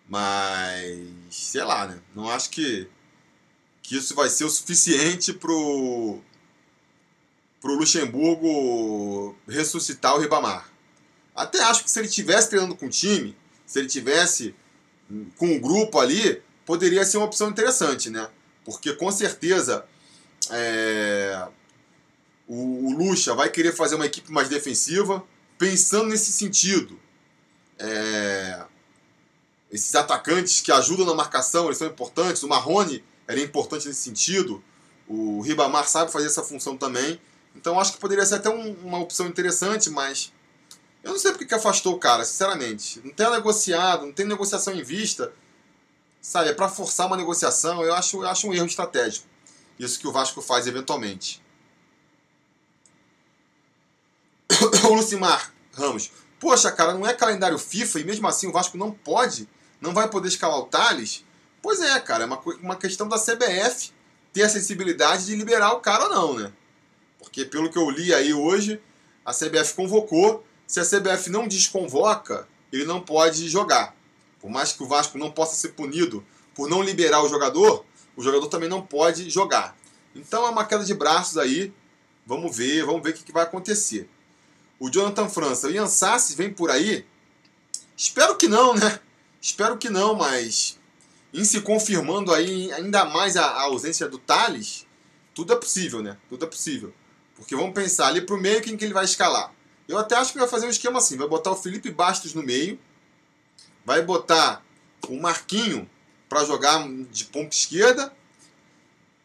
[0.09, 2.01] Mas sei lá, né?
[2.15, 2.89] Não acho que
[3.83, 6.23] que isso vai ser o suficiente pro
[7.65, 10.71] pro Luxemburgo ressuscitar o Ribamar.
[11.35, 13.35] Até acho que se ele tivesse treinando com o time,
[13.65, 14.55] se ele tivesse
[15.39, 18.29] com um grupo ali, poderia ser uma opção interessante, né?
[18.67, 19.87] Porque com certeza
[20.51, 21.49] é,
[22.47, 25.25] o, o Lucha vai querer fazer uma equipe mais defensiva,
[25.57, 27.01] pensando nesse sentido.
[27.79, 28.63] É,
[29.73, 32.43] esses atacantes que ajudam na marcação, eles são importantes.
[32.43, 34.63] O Marrone era importante nesse sentido.
[35.09, 37.19] O Ribamar sabe fazer essa função também.
[37.55, 40.33] Então acho que poderia ser até um, uma opção interessante, mas
[41.03, 43.01] eu não sei porque que afastou o cara, sinceramente.
[43.05, 45.33] Não tem negociado, não tem negociação em vista.
[46.21, 49.27] Sabe, é para forçar uma negociação, eu acho, eu acho um erro estratégico.
[49.79, 51.43] Isso que o Vasco faz eventualmente.
[54.89, 56.11] o Lucimar Ramos.
[56.41, 59.49] Poxa, cara, não é calendário FIFA e mesmo assim o Vasco não pode,
[59.81, 61.25] não vai poder escalar o Thales?
[61.61, 63.93] Pois é, cara, é uma, uma questão da CBF
[64.33, 66.53] ter a sensibilidade de liberar o cara ou não, né?
[67.35, 68.81] Porque pelo que eu li aí hoje,
[69.25, 70.47] a CBF convocou.
[70.67, 73.95] Se a CBF não desconvoca, ele não pode jogar.
[74.41, 76.25] Por mais que o Vasco não possa ser punido
[76.55, 77.85] por não liberar o jogador,
[78.17, 79.77] o jogador também não pode jogar.
[80.15, 81.73] Então é uma queda de braços aí.
[82.25, 84.09] Vamos ver, vamos ver o que vai acontecer
[84.79, 87.07] o Jonathan França, o Ian Sassi vem por aí?
[87.97, 89.01] Espero que não, né?
[89.41, 90.79] Espero que não, mas
[91.33, 94.87] em se confirmando aí ainda mais a, a ausência do Thales,
[95.35, 96.17] tudo é possível, né?
[96.29, 96.93] Tudo é possível.
[97.37, 99.53] Porque vamos pensar ali pro meio quem que ele vai escalar.
[99.89, 102.43] Eu até acho que vai fazer um esquema assim, vai botar o Felipe Bastos no
[102.43, 102.79] meio,
[103.85, 104.65] vai botar
[105.09, 105.89] o Marquinho
[106.29, 108.13] para jogar de ponta esquerda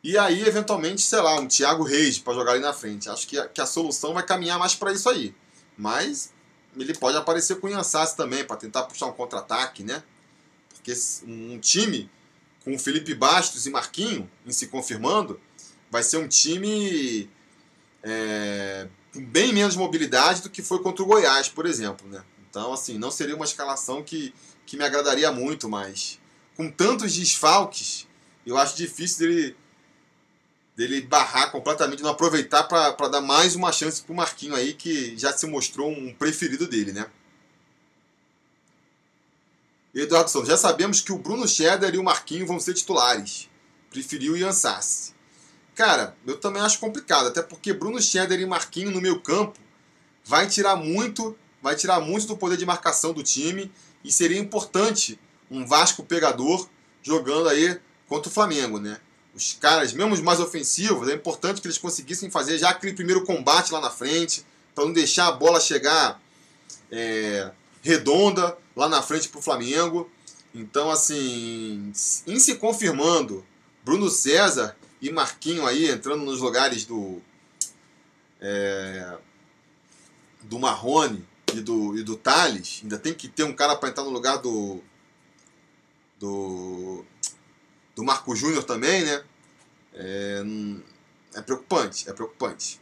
[0.04, 3.10] e aí, eventualmente, sei lá, um Thiago Reis para jogar ali na frente.
[3.10, 5.36] Acho que a, que a solução vai caminhar mais para isso aí.
[5.78, 6.32] Mas
[6.78, 10.02] ele pode aparecer com o Yansassi também, para tentar puxar um contra-ataque, né?
[10.74, 10.94] Porque
[11.26, 12.10] um time
[12.64, 15.40] com o Felipe Bastos e Marquinho, em se confirmando,
[15.92, 17.30] vai ser um time
[18.04, 22.24] é, bem menos mobilidade do que foi contra o Goiás, por exemplo, né?
[22.50, 24.34] Então, assim, não seria uma escalação que,
[24.66, 26.20] que me agradaria muito, mas
[26.56, 28.08] com tantos desfalques,
[28.46, 29.56] eu acho difícil dele
[30.80, 35.18] dele barrar completamente, não aproveitar para dar mais uma chance para o Marquinho aí, que
[35.18, 37.06] já se mostrou um preferido dele, né?
[39.94, 43.50] Eduardo Santos, já sabemos que o Bruno Cheddar e o Marquinho vão ser titulares.
[43.90, 45.14] Preferiu o Ian Sassi.
[45.80, 49.58] Cara, eu também acho complicado, até porque Bruno Cheddar e Marquinho no meu campo
[50.26, 53.72] vai tirar muito, vai tirar muito do poder de marcação do time
[54.04, 55.18] e seria importante
[55.50, 56.68] um Vasco pegador
[57.02, 59.00] jogando aí contra o Flamengo, né?
[59.34, 63.24] os caras, mesmo os mais ofensivos, é importante que eles conseguissem fazer já aquele primeiro
[63.24, 66.22] combate lá na frente, para não deixar a bola chegar
[66.92, 67.52] é,
[67.82, 70.12] redonda lá na frente para o Flamengo.
[70.54, 71.94] Então, assim,
[72.28, 73.46] em se confirmando,
[73.86, 77.22] Bruno César e Marquinho aí entrando nos lugares do
[78.42, 79.18] é,
[80.44, 84.04] do Marrone e do, e do Thales, ainda tem que ter um cara para entrar
[84.04, 84.82] no lugar do
[86.20, 87.06] do
[87.96, 89.24] do Marco Júnior também, né?
[89.94, 90.44] É,
[91.36, 92.80] é preocupante, é preocupante.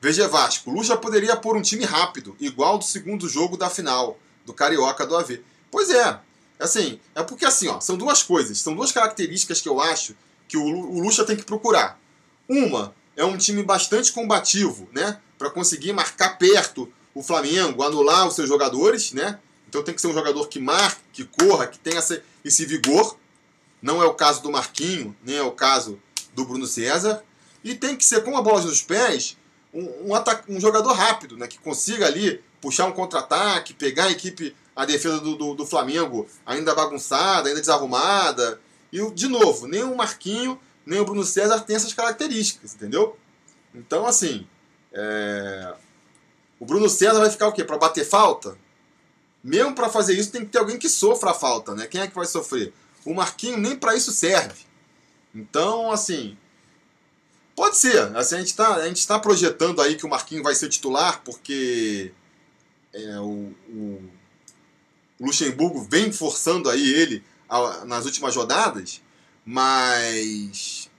[0.00, 4.52] Veja Vasco, Lucha poderia pôr um time rápido, igual do segundo jogo da final, do
[4.52, 5.40] Carioca do AV.
[5.72, 6.20] Pois é,
[6.60, 10.14] assim, é porque assim, ó, são duas coisas, são duas características que eu acho
[10.46, 11.98] que o, o Lucha tem que procurar.
[12.46, 18.34] Uma é um time bastante combativo, né, para conseguir marcar perto o Flamengo, anular os
[18.34, 19.38] seus jogadores, né?
[19.66, 22.00] Então tem que ser um jogador que marque, que corra, que tenha
[22.44, 23.16] esse vigor.
[23.80, 25.98] Não é o caso do Marquinho, nem é o caso
[26.34, 27.22] do Bruno César.
[27.64, 29.36] E tem que ser com a bola nos pés,
[29.72, 31.46] um, um, um jogador rápido, né?
[31.46, 36.26] Que consiga ali puxar um contra-ataque, pegar a equipe, a defesa do, do, do, Flamengo
[36.46, 38.60] ainda bagunçada, ainda desarrumada.
[38.92, 43.16] E, de novo, nem o Marquinho, nem o Bruno César tem essas características, entendeu?
[43.74, 44.46] Então, assim,
[44.92, 45.74] é...
[46.58, 47.64] o Bruno César vai ficar o quê?
[47.64, 48.56] Para bater falta?
[49.42, 51.86] Mesmo para fazer isso, tem que ter alguém que sofra a falta, né?
[51.86, 52.72] Quem é que vai sofrer?
[53.04, 54.64] O Marquinho nem para isso serve.
[55.34, 56.36] Então, assim,
[57.54, 58.16] Pode ser.
[58.16, 62.12] Assim, a gente está tá projetando aí que o Marquinhos vai ser titular, porque
[62.92, 64.10] é, o, o,
[65.26, 69.00] Luxemburgo vem forçando aí ele a, nas últimas rodadas,
[69.44, 70.90] mas.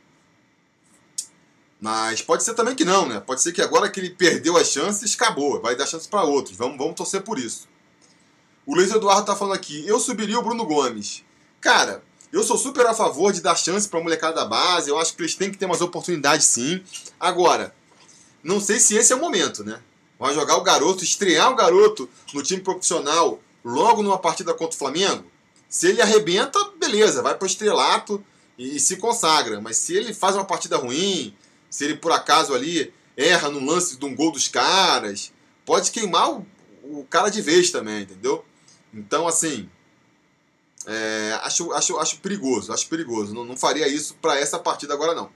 [1.80, 3.20] Mas pode ser também que não, né?
[3.20, 5.62] Pode ser que agora que ele perdeu as chances, acabou.
[5.62, 6.56] Vai dar chance para outros.
[6.56, 7.68] Vamos, vamos torcer por isso.
[8.66, 9.86] O Luiz Eduardo tá falando aqui.
[9.86, 11.26] Eu subiria o Bruno Gomes.
[11.60, 12.02] Cara,
[12.32, 14.90] eu sou super a favor de dar chance para a molecada da base.
[14.90, 16.82] Eu acho que eles têm que ter umas oportunidades sim.
[17.20, 17.76] Agora,
[18.42, 19.82] não sei se esse é o momento, né?
[20.18, 24.80] Vai jogar o garoto, estrear o garoto no time profissional logo numa partida contra o
[24.80, 25.26] Flamengo.
[25.70, 28.24] Se ele arrebenta, beleza, vai para o estrelato
[28.58, 29.60] e, e se consagra.
[29.62, 31.36] Mas se ele faz uma partida ruim,
[31.70, 35.32] se ele por acaso ali erra no lance de um gol dos caras,
[35.66, 36.46] pode queimar o,
[36.84, 38.46] o cara de vez também, entendeu?
[38.94, 39.70] Então, assim,
[40.86, 43.34] é, acho, acho, acho perigoso, acho perigoso.
[43.34, 45.32] Não, não faria isso para essa partida agora não.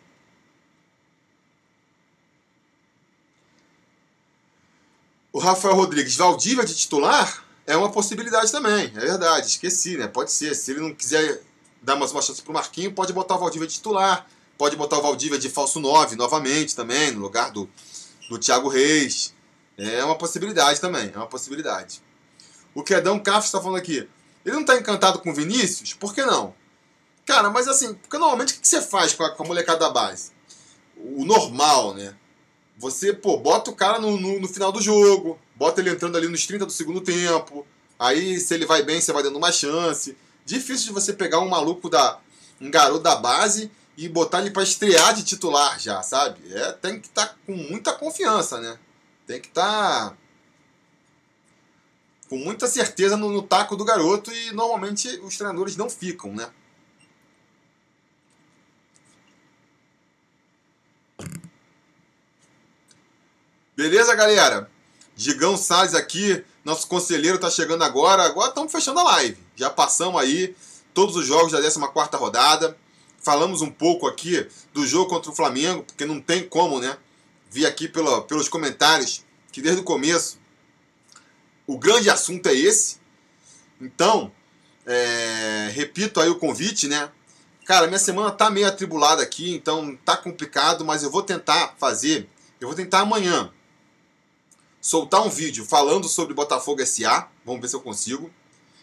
[5.31, 10.07] O Rafael Rodrigues, Valdívia de titular é uma possibilidade também, é verdade, esqueci, né?
[10.07, 10.55] Pode ser.
[10.55, 11.41] Se ele não quiser
[11.81, 14.25] dar mais uma chance pro Marquinho, pode botar o Valdívia de titular,
[14.57, 17.69] pode botar o Valdívia de falso 9 novamente também, no lugar do,
[18.29, 19.35] do Thiago Reis.
[19.77, 22.01] É uma possibilidade também, é uma possibilidade.
[22.73, 24.07] O Quedão Café está falando aqui.
[24.45, 25.93] Ele não tá encantado com o Vinícius?
[25.93, 26.55] Por que não?
[27.25, 29.89] Cara, mas assim, porque normalmente o que você faz com a, com a molecada da
[29.89, 30.31] base?
[30.95, 32.15] O normal, né?
[32.77, 36.27] Você, pô, bota o cara no, no, no, final do jogo, bota ele entrando ali
[36.27, 37.65] nos 30 do segundo tempo.
[37.99, 40.15] Aí, se ele vai bem, você vai dando uma chance.
[40.45, 42.19] Difícil de você pegar um maluco da.
[42.61, 46.39] um garoto da base e botar ele para estrear de titular já, sabe?
[46.53, 48.77] É, tem que estar tá com muita confiança, né?
[49.25, 50.11] Tem que estar.
[50.11, 50.17] Tá
[52.29, 56.49] com muita certeza no, no taco do garoto e normalmente os treinadores não ficam, né?
[63.75, 64.69] Beleza, galera?
[65.17, 68.21] Digão Salles aqui, nosso conselheiro tá chegando agora.
[68.21, 69.35] Agora estamos fechando a live.
[69.55, 70.55] Já passamos aí
[70.93, 72.77] todos os jogos da 14 rodada.
[73.19, 76.95] Falamos um pouco aqui do jogo contra o Flamengo, porque não tem como, né?
[77.49, 80.37] Vi aqui pelos comentários que desde o começo
[81.65, 82.97] o grande assunto é esse.
[83.81, 84.31] Então,
[84.85, 87.09] é, repito aí o convite, né?
[87.65, 92.29] Cara, minha semana tá meio atribulada aqui, então tá complicado, mas eu vou tentar fazer,
[92.61, 93.51] eu vou tentar amanhã
[94.87, 98.31] soltar um vídeo falando sobre Botafogo SA, vamos ver se eu consigo.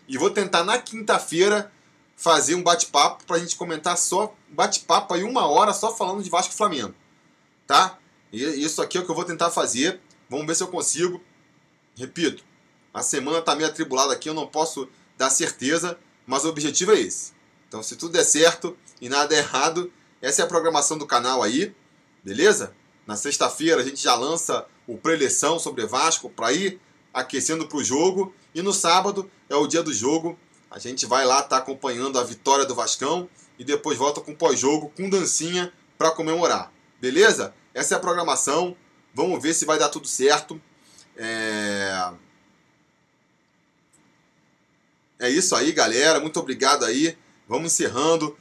[0.07, 1.73] E vou tentar na quinta-feira
[2.15, 6.53] fazer um bate-papo pra gente comentar só bate-papo aí uma hora só falando de Vasco
[6.53, 6.95] e Flamengo,
[7.67, 7.99] tá?
[8.31, 9.99] E isso aqui é o que eu vou tentar fazer.
[10.29, 11.23] Vamos ver se eu consigo.
[11.97, 12.45] Repito,
[12.93, 14.87] a semana está meio atribulada aqui, eu não posso
[15.17, 17.33] dar certeza, mas o objetivo é esse.
[17.67, 19.91] Então, se tudo der certo e nada errado,
[20.21, 21.75] essa é a programação do canal aí,
[22.23, 22.75] beleza?
[23.07, 26.81] Na sexta-feira a gente já lança o preleção sobre Vasco para ir
[27.13, 28.35] aquecendo para o jogo.
[28.55, 30.39] E no sábado é o dia do jogo.
[30.71, 33.29] A gente vai lá estar tá acompanhando a vitória do Vascão
[33.59, 36.73] e depois volta com pós-jogo, com dancinha para comemorar.
[37.01, 37.55] Beleza?
[37.73, 38.77] Essa é a programação.
[39.15, 40.61] Vamos ver se vai dar tudo certo.
[41.17, 42.13] É...
[45.19, 46.21] É isso aí, galera.
[46.21, 47.17] Muito obrigado aí.
[47.49, 48.37] Vamos encerrando.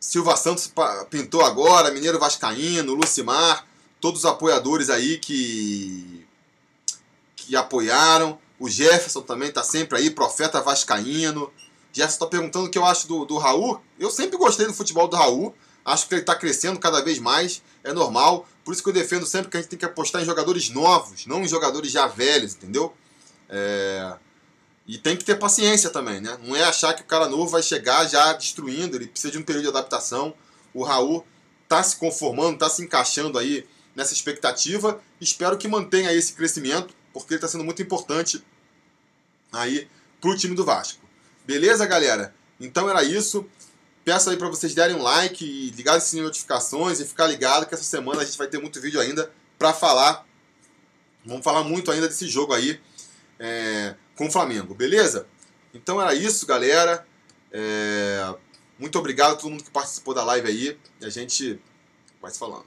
[0.00, 0.72] Silva Santos
[1.10, 3.66] pintou agora, Mineiro Vascaíno, Lucimar,
[4.00, 6.26] todos os apoiadores aí que
[7.36, 8.38] que apoiaram.
[8.58, 11.50] O Jefferson também está sempre aí, Profeta Vascaíno.
[11.92, 13.80] Jefferson está perguntando o que eu acho do, do Raul.
[13.98, 15.54] Eu sempre gostei do futebol do Raul.
[15.84, 17.62] Acho que ele está crescendo cada vez mais.
[17.82, 18.46] É normal.
[18.64, 21.26] Por isso que eu defendo sempre que a gente tem que apostar em jogadores novos,
[21.26, 22.94] não em jogadores já velhos, entendeu?
[23.48, 24.14] É...
[24.86, 26.38] E tem que ter paciência também, né?
[26.42, 29.42] Não é achar que o cara novo vai chegar já destruindo, ele precisa de um
[29.42, 30.34] período de adaptação.
[30.74, 31.24] O Raul
[31.68, 35.00] tá se conformando, tá se encaixando aí nessa expectativa.
[35.20, 38.44] Espero que mantenha esse crescimento, porque ele está sendo muito importante
[39.52, 39.88] aí
[40.20, 41.00] pro time do Vasco.
[41.46, 42.34] Beleza, galera?
[42.60, 43.46] Então era isso.
[44.04, 47.74] Peço aí para vocês derem um like e ligar as notificações e ficar ligado que
[47.74, 50.26] essa semana a gente vai ter muito vídeo ainda para falar.
[51.24, 52.80] Vamos falar muito ainda desse jogo aí
[53.38, 55.26] é, com o Flamengo, beleza?
[55.74, 57.06] Então era isso, galera.
[57.52, 58.34] É,
[58.78, 60.78] muito obrigado a todo mundo que participou da live aí.
[61.00, 61.60] E a gente
[62.20, 62.66] vai se falando.